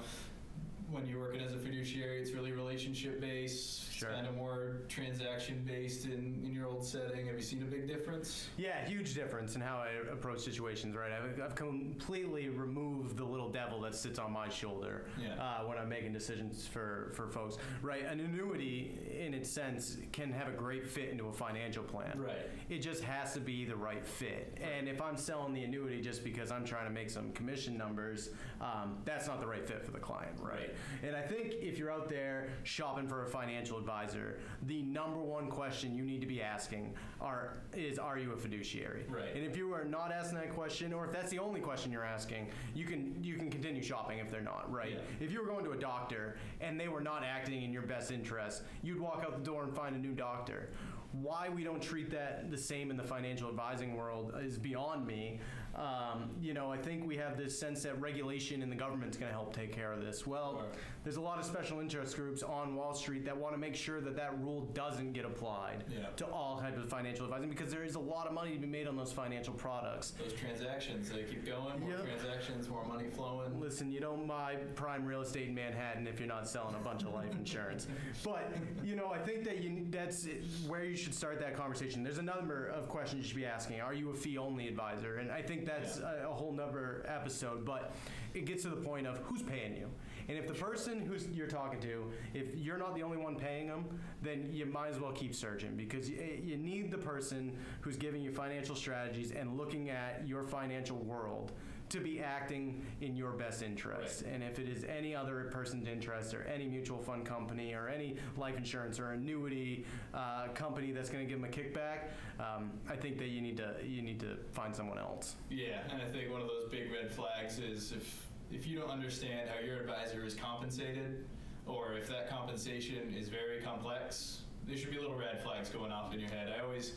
when 0.93 1.07
you're 1.07 1.19
working 1.19 1.41
as 1.41 1.53
a 1.53 1.57
fiduciary, 1.57 2.19
it's 2.21 2.31
really 2.31 2.51
relationship 2.51 3.19
based. 3.19 3.91
Sure. 3.91 4.09
It's 4.09 4.15
kind 4.17 4.27
of 4.27 4.35
more 4.35 4.81
transaction 4.89 5.63
based 5.65 6.05
in, 6.05 6.41
in 6.45 6.53
your 6.53 6.67
old 6.67 6.85
setting. 6.85 7.25
Have 7.27 7.35
you 7.35 7.41
seen 7.41 7.62
a 7.63 7.65
big 7.65 7.88
difference? 7.88 8.47
Yeah, 8.57 8.85
huge 8.85 9.13
difference 9.13 9.55
in 9.55 9.62
how 9.62 9.77
I 9.77 10.12
approach 10.12 10.39
situations, 10.41 10.95
right? 10.95 11.12
I've, 11.12 11.41
I've 11.41 11.55
completely 11.55 12.50
removed 12.50 13.17
the 13.17 13.23
little 13.23 13.50
devil 13.50 13.81
that 13.81 13.95
sits 13.95 14.19
on 14.19 14.31
my 14.31 14.50
shoulder 14.50 15.05
Yeah. 15.19 15.33
uh, 15.41 15.63
when 15.67 15.77
I'm 15.77 15.89
making 15.89 16.13
decisions 16.13 16.67
for, 16.67 17.12
for 17.15 17.27
folks, 17.27 17.57
right? 17.81 18.05
An 18.05 18.19
annuity, 18.19 19.00
in 19.19 19.33
its 19.33 19.50
sense, 19.50 19.97
can 20.12 20.31
have 20.31 20.47
a 20.47 20.51
great 20.51 20.88
fit 20.88 21.09
into 21.09 21.27
a 21.27 21.33
financial 21.33 21.83
plan. 21.83 22.19
Right. 22.23 22.50
It 22.69 22.79
just 22.79 23.03
has 23.03 23.33
to 23.33 23.39
be 23.39 23.65
the 23.65 23.75
right 23.75 24.05
fit. 24.05 24.57
And 24.62 24.88
if 24.88 25.01
I'm 25.01 25.17
selling 25.17 25.53
the 25.53 25.63
annuity 25.63 26.01
just 26.01 26.23
because 26.23 26.51
I'm 26.51 26.65
trying 26.65 26.85
to 26.88 26.93
make 26.93 27.09
some 27.09 27.31
commission 27.31 27.77
numbers, 27.77 28.29
um, 28.62 28.97
that's 29.05 29.27
not 29.27 29.39
the 29.39 29.47
right 29.47 29.65
fit 29.67 29.83
for 29.83 29.91
the 29.91 30.00
client, 30.00 30.33
right? 30.39 30.53
Right. 30.53 30.75
And 31.03 31.15
I 31.15 31.21
think 31.21 31.53
if 31.61 31.77
you're 31.77 31.91
out 31.91 32.09
there 32.09 32.49
shopping 32.63 33.07
for 33.07 33.23
a 33.23 33.27
financial 33.27 33.77
advisor, 33.77 34.39
the 34.67 34.81
number 34.83 35.19
one 35.19 35.49
question 35.49 35.95
you 35.95 36.03
need 36.03 36.21
to 36.21 36.27
be 36.27 36.41
asking 36.41 36.93
are 37.19 37.57
is 37.73 37.99
are 37.99 38.17
you 38.17 38.33
a 38.33 38.37
fiduciary? 38.37 39.05
Right. 39.09 39.35
And 39.35 39.43
if 39.45 39.57
you 39.57 39.73
are 39.73 39.83
not 39.83 40.11
asking 40.11 40.37
that 40.39 40.53
question, 40.53 40.93
or 40.93 41.05
if 41.05 41.11
that's 41.11 41.31
the 41.31 41.39
only 41.39 41.59
question 41.59 41.91
you're 41.91 42.05
asking, 42.05 42.49
you 42.73 42.85
can 42.85 43.21
you 43.23 43.35
can 43.35 43.49
continue 43.49 43.81
shopping 43.81 44.19
if 44.19 44.29
they're 44.29 44.41
not, 44.41 44.71
right? 44.71 44.93
Yeah. 44.93 45.25
If 45.25 45.31
you 45.31 45.41
were 45.41 45.47
going 45.47 45.65
to 45.65 45.71
a 45.71 45.77
doctor 45.77 46.37
and 46.61 46.79
they 46.79 46.87
were 46.87 47.01
not 47.01 47.23
acting 47.23 47.63
in 47.63 47.73
your 47.73 47.83
best 47.83 48.11
interest, 48.11 48.63
you'd 48.81 48.99
walk 48.99 49.23
out 49.25 49.35
the 49.37 49.43
door 49.43 49.63
and 49.63 49.75
find 49.75 49.95
a 49.95 49.99
new 49.99 50.13
doctor. 50.13 50.69
Why 51.11 51.47
we 51.47 51.63
don't 51.63 51.81
treat 51.81 52.09
that 52.11 52.49
the 52.49 52.57
same 52.57 52.89
in 52.89 52.97
the 52.97 53.03
financial 53.03 53.47
advising 53.47 53.95
world 53.95 54.33
is 54.41 54.57
beyond 54.57 55.05
me. 55.05 55.39
Um, 55.75 56.30
you 56.39 56.53
know, 56.53 56.72
I 56.72 56.77
think 56.77 57.08
we 57.08 57.18
have 57.18 57.36
this 57.36 57.58
sense 57.58 57.82
that 57.84 58.00
regulation 58.00 58.62
in 58.62 58.70
the 58.70 58.75
government's 58.75 59.18
going 59.18 59.30
to 59.30 59.34
help 59.34 59.56
take 59.56 59.72
care 59.74 59.92
of 59.92 60.01
this. 60.03 60.27
Well, 60.27 60.58
Sure. 60.60 60.65
there's 61.03 61.15
a 61.15 61.22
lot 61.22 61.39
of 61.39 61.46
special 61.46 61.80
interest 61.80 62.15
groups 62.15 62.44
on 62.44 62.75
Wall 62.75 62.94
Street 62.94 63.25
that 63.25 63.36
want 63.36 63.56
to 63.56 63.58
make 63.60 63.75
sure 63.75 64.00
that 64.00 64.15
that 64.15 64.38
rule 64.39 64.62
doesn't 64.75 65.13
get 65.13 65.25
applied 65.25 65.84
Yeah. 65.89 66.10
to 66.18 66.25
all 66.27 66.60
types 66.60 66.77
of 66.77 66.89
financial 66.89 67.25
advising 67.25 67.50
because 67.50 67.72
there 67.72 67.84
is 67.84 67.96
a 67.96 68.00
lot 68.00 68.27
of 68.27 68.34
money 68.34 68.53
to 68.53 68.60
be 68.60 68.68
made 68.68 68.88
on 68.88 68.96
those 68.96 69.12
financial 69.12 69.53
products. 69.56 70.12
Those 70.12 70.34
transactions, 70.34 71.10
they 71.10 71.24
keep 71.24 71.44
going. 71.44 71.80
More 71.80 71.89
Yeah. 71.89 72.06
transactions, 72.06 72.70
more 72.70 72.86
money 72.86 73.10
flowing. 73.10 73.60
Listen, 73.60 73.92
you 73.92 74.00
don't 74.00 74.27
buy 74.27 74.58
prime 74.75 75.06
real 75.06 75.22
estate 75.22 75.48
in 75.48 75.56
Manhattan 75.56 76.06
if 76.06 76.20
you're 76.20 76.27
not 76.30 76.48
selling 76.48 76.75
a 76.75 76.80
bunch 76.80 77.01
of 77.01 77.13
life 77.15 77.32
insurance. 77.32 77.88
But 78.24 78.53
you 78.84 78.96
know, 78.96 79.12
I 79.12 79.18
think 79.18 79.44
that 79.46 79.60
you 79.63 79.88
that's 79.89 80.27
where 80.68 80.84
you 80.86 80.96
should 80.96 81.15
start 81.15 81.39
that 81.39 81.56
conversation. 81.56 82.03
There's 82.03 82.20
a 82.20 82.22
number 82.22 82.68
of 82.68 82.88
questions 82.88 83.24
you 83.24 83.27
should 83.27 83.38
be 83.38 83.46
asking. 83.46 83.82
Are 83.82 83.94
you 83.94 84.12
a 84.12 84.13
fee 84.13 84.38
only 84.38 84.68
advisor? 84.68 85.15
And 85.18 85.32
I 85.32 85.42
think 85.42 85.62
that's 85.65 86.00
a, 86.00 86.27
a 86.29 86.34
whole 86.34 86.51
nother 86.51 87.05
episode. 87.08 87.65
But 87.65 87.93
it 88.34 88.46
gets 88.46 88.63
to 88.63 88.70
the 88.70 88.77
point 88.77 89.08
of 89.08 89.17
who's 89.20 89.41
paying 89.41 89.75
you. 89.75 89.89
And 90.29 90.38
if 90.38 90.48
the 90.48 90.53
person 90.53 91.01
who's 91.01 91.27
you're 91.27 91.48
talking 91.48 91.79
to, 91.82 92.12
if 92.34 92.55
you're 92.55 92.77
not 92.77 92.96
the 92.96 93.03
only 93.03 93.17
one 93.17 93.36
paying 93.36 93.67
them, 93.67 93.86
then 94.22 94.50
you 94.51 94.65
might 94.65 94.89
as 94.89 95.00
well 95.00 95.12
keep 95.12 95.36
searching 95.36 95.75
because 95.75 96.10
you, 96.10 96.17
eh, 96.20 96.39
you 96.41 96.58
need 96.58 96.91
the 96.91 96.98
person 96.98 97.51
who's 97.82 97.98
giving 97.98 98.22
you 98.22 98.32
financial 98.32 98.75
strategies 98.75 99.32
and 99.32 99.58
looking 99.58 99.89
at 99.89 100.24
your 100.25 100.43
financial 100.43 100.98
world 100.98 101.51
to 101.93 102.00
be 102.00 102.19
acting 102.19 102.83
in 103.01 103.15
your 103.15 103.31
best 103.31 103.62
interest. 103.62 104.23
Right. 104.23 104.33
And 104.33 104.43
if 104.43 104.57
it 104.57 104.67
is 104.67 104.83
any 104.85 105.15
other 105.15 105.50
person's 105.51 105.88
interest 105.88 106.33
or 106.33 106.43
any 106.43 106.65
mutual 106.65 106.97
fund 106.97 107.23
company 107.23 107.73
or 107.73 107.88
any 107.88 108.15
life 108.35 108.57
insurance 108.57 109.00
or 109.00 109.12
annuity 109.12 109.85
uh, 110.13 110.47
company 110.55 110.91
that's 110.91 111.09
going 111.09 111.23
to 111.23 111.29
give 111.31 111.39
them 111.39 111.50
a 111.50 111.53
kickback, 111.53 112.09
um, 112.39 112.71
I 112.89 112.95
think 112.95 113.19
that 113.19 113.27
you 113.27 113.41
need 113.41 113.57
to 113.57 113.75
you 113.85 114.01
need 114.01 114.19
to 114.21 114.38
find 114.51 114.75
someone 114.75 114.97
else. 114.97 115.35
Yeah, 115.50 115.81
and 115.91 116.01
I 116.01 116.05
think 116.12 116.31
one 116.31 116.41
of 116.41 116.47
those 116.47 116.69
big 116.71 116.91
red 116.91 117.12
flags 117.12 117.59
is 117.59 117.91
if 117.91 118.27
if 118.51 118.67
you 118.67 118.79
don't 118.79 118.89
understand 118.89 119.50
how 119.50 119.63
your 119.63 119.79
advisor 119.79 120.25
is 120.25 120.33
compensated, 120.33 121.25
or 121.67 121.93
if 121.93 122.07
that 122.07 122.27
compensation 122.27 123.15
is 123.15 123.29
very 123.29 123.62
complex, 123.63 124.41
there 124.67 124.77
should 124.77 124.91
be 124.91 124.97
little 124.97 125.15
red 125.15 125.41
flags 125.43 125.69
going 125.69 125.91
off 125.91 126.13
in 126.13 126.19
your 126.19 126.29
head. 126.29 126.51
I 126.55 126.63
always, 126.63 126.93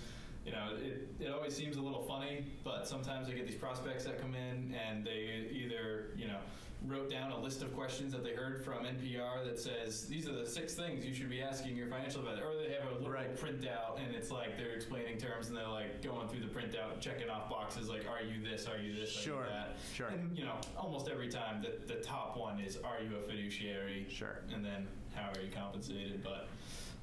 you 0.47 0.53
know, 0.53 0.69
it, 0.81 1.09
it 1.21 1.31
always 1.33 1.55
seems 1.57 1.77
a 1.77 1.83
little 1.83 2.03
funny, 2.03 2.47
but 2.63 2.87
sometimes 2.87 3.29
I 3.29 3.33
get 3.33 3.47
these 3.47 3.57
prospects 3.57 4.05
that 4.05 4.21
come 4.21 4.35
in 4.37 4.75
and 4.89 5.05
they 5.05 5.49
either, 5.53 6.11
you 6.17 6.29
know, 6.29 6.39
wrote 6.87 7.11
down 7.11 7.33
a 7.33 7.41
list 7.41 7.63
of 7.63 7.75
questions 7.75 8.13
that 8.13 8.23
they 8.23 8.31
heard 8.35 8.63
from 8.65 8.85
NPR 8.85 9.45
that 9.45 9.59
says 9.59 10.07
these 10.07 10.29
are 10.29 10.33
the 10.35 10.47
six 10.47 10.75
things 10.75 11.05
you 11.05 11.15
should 11.15 11.31
be 11.31 11.43
asking 11.43 11.75
your 11.75 11.89
financial 11.89 12.21
advisor, 12.21 12.45
or 12.45 12.55
they 12.55 12.73
have 12.75 12.89
a 12.91 12.95
little 12.95 13.11
Right. 13.11 13.35
printout 13.35 13.99
and 14.05 14.15
it's 14.15 14.31
like 14.31 14.57
they're 14.57 14.75
explaining 14.75 15.17
terms 15.19 15.49
and 15.49 15.57
they're 15.57 15.67
like 15.67 16.01
going 16.03 16.29
through 16.29 16.41
the 16.41 16.47
printout, 16.47 17.01
checking 17.01 17.29
off 17.29 17.49
boxes 17.51 17.89
like, 17.89 18.05
are 18.07 18.23
you 18.23 18.41
this, 18.49 18.67
are 18.69 18.77
you 18.79 18.95
this, 18.95 19.11
Sure, 19.11 19.41
are 19.41 19.45
you 19.47 19.51
that? 19.51 19.77
sure. 19.95 20.07
And 20.09 20.37
you 20.37 20.45
know, 20.45 20.55
almost 20.77 21.09
every 21.09 21.29
time 21.29 21.61
the 21.63 21.93
the 21.93 22.01
top 22.03 22.37
one 22.37 22.61
is, 22.61 22.77
are 22.77 23.03
you 23.03 23.17
a 23.17 23.23
fiduciary? 23.29 24.07
Sure. 24.09 24.43
And 24.55 24.65
then 24.65 24.87
how 25.15 25.31
are 25.31 25.41
you 25.43 25.51
compensated? 25.53 26.23
But 26.23 26.47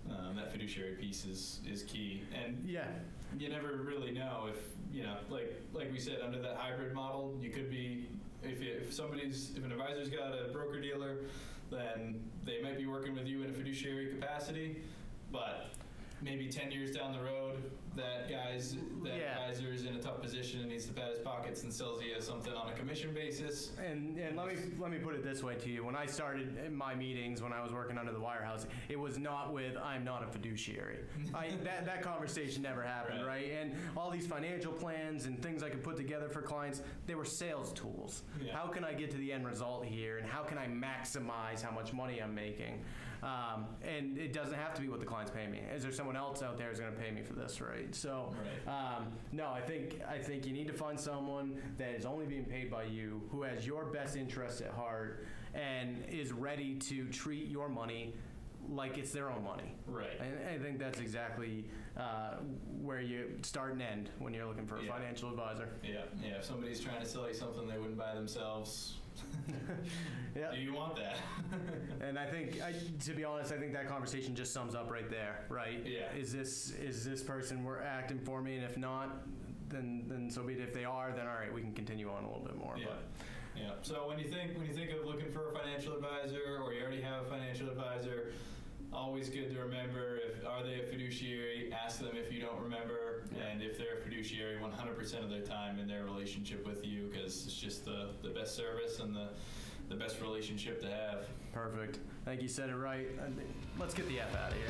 um, 0.09 0.35
that 0.35 0.51
fiduciary 0.51 0.93
piece 0.95 1.25
is 1.25 1.59
is 1.69 1.83
key 1.83 2.21
and 2.33 2.63
Yeah. 2.65 2.85
You 3.37 3.49
never 3.49 3.83
really 3.85 4.11
know 4.11 4.47
if 4.49 4.57
you 4.91 5.03
know 5.03 5.17
like 5.29 5.61
like 5.73 5.91
we 5.91 5.99
said 5.99 6.19
under 6.23 6.41
that 6.41 6.55
hybrid 6.55 6.93
model 6.93 7.35
you 7.41 7.49
could 7.49 7.69
be 7.69 8.07
if, 8.43 8.61
you, 8.61 8.73
if 8.81 8.93
somebody's 8.93 9.51
if 9.55 9.63
an 9.63 9.71
advisor's 9.71 10.09
got 10.09 10.33
a 10.33 10.51
broker 10.51 10.79
dealer 10.79 11.17
then 11.71 12.23
they 12.45 12.61
might 12.61 12.77
be 12.77 12.85
working 12.85 13.13
with 13.15 13.25
you 13.25 13.43
in 13.43 13.49
a 13.49 13.53
fiduciary 13.53 14.07
capacity 14.07 14.81
but 15.31 15.71
maybe 16.21 16.47
10 16.47 16.71
years 16.71 16.91
down 16.91 17.13
the 17.13 17.23
road 17.23 17.61
that 17.95 18.29
guy's 18.29 18.75
that 19.03 19.15
Yeah. 19.17 19.37
advisor 19.39 19.71
is 19.71 19.85
in 19.85 19.95
a 19.95 19.99
tough 20.01 20.21
position 20.21 20.61
and 20.61 20.69
needs 20.69 20.85
to 20.87 20.93
pat 20.93 21.09
his 21.09 21.19
pockets 21.19 21.63
and 21.63 21.71
sells 21.71 22.01
you 22.01 22.19
something 22.19 22.53
on 22.53 22.69
a 22.69 22.73
commission 22.73 23.13
basis 23.13 23.71
And, 23.77 24.17
and 24.17 24.35
let 24.37 24.47
me 24.47 24.55
let 24.79 24.89
me 24.91 24.97
put 24.97 25.13
it 25.15 25.23
this 25.23 25.43
way 25.43 25.55
to 25.55 25.69
you: 25.69 25.85
when 25.85 25.95
I 25.95 26.05
started 26.05 26.71
my 26.71 26.95
meetings 26.95 27.41
when 27.41 27.53
I 27.53 27.61
was 27.61 27.71
working 27.71 27.97
under 27.97 28.11
the 28.11 28.19
wirehouse, 28.19 28.65
it 28.89 28.99
was 28.99 29.17
not 29.19 29.53
with 29.53 29.77
"I'm 29.77 30.03
not 30.03 30.23
a 30.23 30.27
fiduciary." 30.27 30.99
I, 31.35 31.51
that 31.63 31.85
that 31.85 32.01
conversation 32.01 32.61
never 32.63 32.81
happened, 32.81 33.25
Right. 33.25 33.51
right. 33.51 33.51
And 33.61 33.73
all 33.95 34.09
these 34.09 34.25
financial 34.27 34.71
plans 34.73 35.25
and 35.25 35.41
things 35.41 35.61
I 35.63 35.69
could 35.69 35.83
put 35.83 35.97
together 35.97 36.29
for 36.29 36.41
clients, 36.41 36.81
they 37.05 37.15
were 37.15 37.25
sales 37.25 37.73
tools. 37.73 38.23
Yeah. 38.41 38.55
How 38.55 38.67
can 38.67 38.83
I 38.83 38.93
get 38.93 39.11
to 39.11 39.17
the 39.17 39.31
end 39.31 39.45
result 39.47 39.85
here, 39.85 40.17
and 40.17 40.27
how 40.27 40.43
can 40.43 40.57
I 40.57 40.67
maximize 40.67 41.61
how 41.61 41.71
much 41.71 41.93
money 41.93 42.21
I'm 42.21 42.33
making? 42.33 42.83
Um, 43.21 43.67
and 43.81 44.17
it 44.17 44.33
doesn't 44.33 44.55
have 44.55 44.73
to 44.73 44.81
be 44.81 44.89
what 44.89 44.99
the 44.99 45.05
client's 45.05 45.31
paying 45.31 45.49
me. 45.49 45.61
Is 45.73 45.81
there 45.81 45.93
someone 45.93 46.17
else 46.17 46.43
out 46.43 46.57
there 46.57 46.67
who's 46.67 46.79
going 46.81 46.93
to 46.93 46.99
pay 46.99 47.09
me 47.09 47.21
for 47.21 47.31
this, 47.33 47.61
right? 47.61 47.82
So. 47.91 48.33
Right. 48.65 48.97
Um, 48.97 49.07
no, 49.31 49.47
I 49.49 49.61
think 49.61 50.01
I 50.07 50.17
think 50.17 50.45
you 50.45 50.53
need 50.53 50.67
to 50.67 50.73
find 50.73 50.99
someone 50.99 51.57
that 51.77 51.91
is 51.95 52.05
only 52.05 52.25
being 52.25 52.45
paid 52.45 52.69
by 52.71 52.83
you, 52.83 53.21
who 53.31 53.43
has 53.43 53.65
your 53.67 53.85
best 53.85 54.15
interests 54.15 54.61
at 54.61 54.71
heart, 54.71 55.25
and 55.53 56.03
is 56.09 56.31
ready 56.31 56.75
to 56.75 57.05
treat 57.09 57.47
your 57.47 57.69
money 57.69 58.13
like 58.69 58.97
it's 58.97 59.11
their 59.11 59.29
own 59.29 59.43
money. 59.43 59.75
right 59.87 60.07
And 60.21 60.47
I 60.49 60.57
think 60.63 60.79
that's 60.79 61.01
exactly 61.01 61.65
uh, 61.97 62.35
where 62.81 63.01
you 63.01 63.31
start 63.41 63.73
and 63.73 63.81
end 63.81 64.09
when 64.19 64.33
you're 64.33 64.45
looking 64.45 64.65
for 64.65 64.77
a 64.77 64.83
Yeah. 64.83 64.93
financial 64.93 65.29
advisor. 65.29 65.67
yeah 65.83 66.03
yeah 66.23 66.37
if 66.37 66.45
somebody's 66.45 66.79
trying 66.79 67.01
to 67.01 67.05
sell 67.05 67.27
you 67.27 67.33
something 67.33 67.67
they 67.67 67.77
wouldn't 67.77 67.97
buy 67.97 68.13
themselves 68.15 68.99
Yeah. 70.35 70.51
do 70.51 70.57
you 70.59 70.73
want 70.73 70.95
that 70.95 71.17
And 72.01 72.17
I 72.17 72.25
think, 72.25 72.59
I, 72.59 72.73
to 73.05 73.13
be 73.13 73.23
honest, 73.23 73.51
I 73.51 73.57
think 73.57 73.71
that 73.73 73.87
conversation 73.87 74.33
just 74.33 74.51
sums 74.51 74.73
up 74.73 74.89
right 74.89 75.07
there, 75.09 75.45
right? 75.47 75.85
Yeah. 75.85 76.11
Is 76.17 76.33
this 76.33 76.71
is 76.71 77.05
this 77.05 77.21
person 77.21 77.63
we're 77.63 77.81
acting 77.81 78.17
for 78.19 78.41
me, 78.41 78.55
and 78.55 78.63
if 78.65 78.75
not, 78.75 79.27
then 79.69 80.05
then 80.07 80.29
so 80.31 80.41
be 80.43 80.53
it. 80.53 80.61
If 80.61 80.73
they 80.73 80.85
are, 80.85 81.11
then 81.15 81.27
all 81.27 81.35
right, 81.35 81.53
we 81.53 81.61
can 81.61 81.73
continue 81.73 82.09
on 82.09 82.23
a 82.23 82.27
little 82.27 82.43
bit 82.43 82.57
more. 82.57 82.75
Yeah. 82.77 82.87
Yeah. 83.55 83.71
So 83.83 84.07
when 84.07 84.17
you 84.17 84.27
think 84.27 84.57
when 84.57 84.65
you 84.65 84.73
think 84.73 84.89
of 84.91 85.05
looking 85.05 85.31
for 85.31 85.49
a 85.49 85.53
financial 85.53 85.93
advisor 85.93 86.59
or 86.63 86.73
you 86.73 86.81
already 86.81 87.01
have 87.01 87.25
a 87.25 87.29
financial 87.29 87.69
advisor, 87.69 88.33
always 88.95 89.29
good 89.29 89.53
to 89.53 89.59
remember 89.59 90.17
if 90.27 90.45
are 90.45 90.63
they 90.63 90.79
a 90.79 90.83
fiduciary, 90.83 91.71
ask 91.73 91.99
them 91.99 92.11
if 92.13 92.31
you 92.31 92.41
don't 92.41 92.59
remember 92.61 93.23
Yeah. 93.35 93.47
and 93.51 93.61
if 93.61 93.77
they're 93.77 93.97
a 93.99 94.01
fiduciary 94.01 94.57
100% 94.57 95.23
of 95.23 95.29
their 95.29 95.41
time 95.41 95.79
in 95.79 95.87
their 95.87 96.03
relationship 96.05 96.65
with 96.65 96.85
you 96.85 97.09
because 97.11 97.45
it's 97.45 97.55
just 97.55 97.85
the, 97.85 98.09
the 98.21 98.29
best 98.29 98.55
service 98.55 98.99
and 98.99 99.15
the 99.15 99.29
the 99.89 99.95
best 99.95 100.21
relationship 100.21 100.79
to 100.81 100.87
have. 100.89 101.25
Perfect. 101.51 101.99
I 102.25 102.29
think 102.29 102.41
you 102.41 102.47
said 102.47 102.69
it 102.69 102.75
right. 102.75 103.05
Uh, 103.19 103.25
let's 103.77 103.93
get 103.93 104.07
the 104.07 104.21
F 104.21 104.33
out 104.33 104.51
of 104.51 104.57
here. 104.57 104.67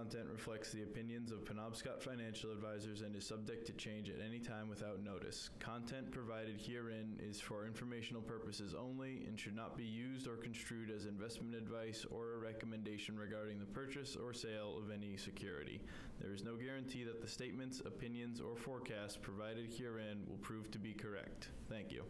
Content 0.00 0.28
reflects 0.32 0.72
the 0.72 0.82
opinions 0.82 1.30
of 1.30 1.44
Penobscot 1.44 2.00
Financial 2.00 2.50
Advisors 2.50 3.02
and 3.02 3.14
is 3.14 3.26
subject 3.26 3.66
to 3.66 3.72
change 3.74 4.08
at 4.08 4.24
any 4.26 4.38
time 4.38 4.66
without 4.66 5.04
notice. 5.04 5.50
Content 5.58 6.10
provided 6.10 6.58
herein 6.58 7.18
is 7.18 7.38
for 7.38 7.66
informational 7.66 8.22
purposes 8.22 8.74
only 8.74 9.24
and 9.28 9.38
should 9.38 9.54
not 9.54 9.76
be 9.76 9.84
used 9.84 10.26
or 10.26 10.36
construed 10.36 10.90
as 10.90 11.04
investment 11.04 11.54
advice 11.54 12.06
or 12.10 12.32
a 12.32 12.38
recommendation 12.38 13.18
regarding 13.18 13.58
the 13.58 13.66
purchase 13.66 14.16
or 14.16 14.32
sale 14.32 14.78
of 14.82 14.90
any 14.90 15.18
security. 15.18 15.82
There 16.18 16.32
is 16.32 16.44
no 16.44 16.56
guarantee 16.56 17.04
that 17.04 17.20
the 17.20 17.28
statements, 17.28 17.80
opinions, 17.80 18.40
or 18.40 18.56
forecasts 18.56 19.18
provided 19.20 19.66
herein 19.70 20.22
will 20.26 20.38
prove 20.38 20.70
to 20.70 20.78
be 20.78 20.94
correct. 20.94 21.48
Thank 21.68 21.92
you. 21.92 22.04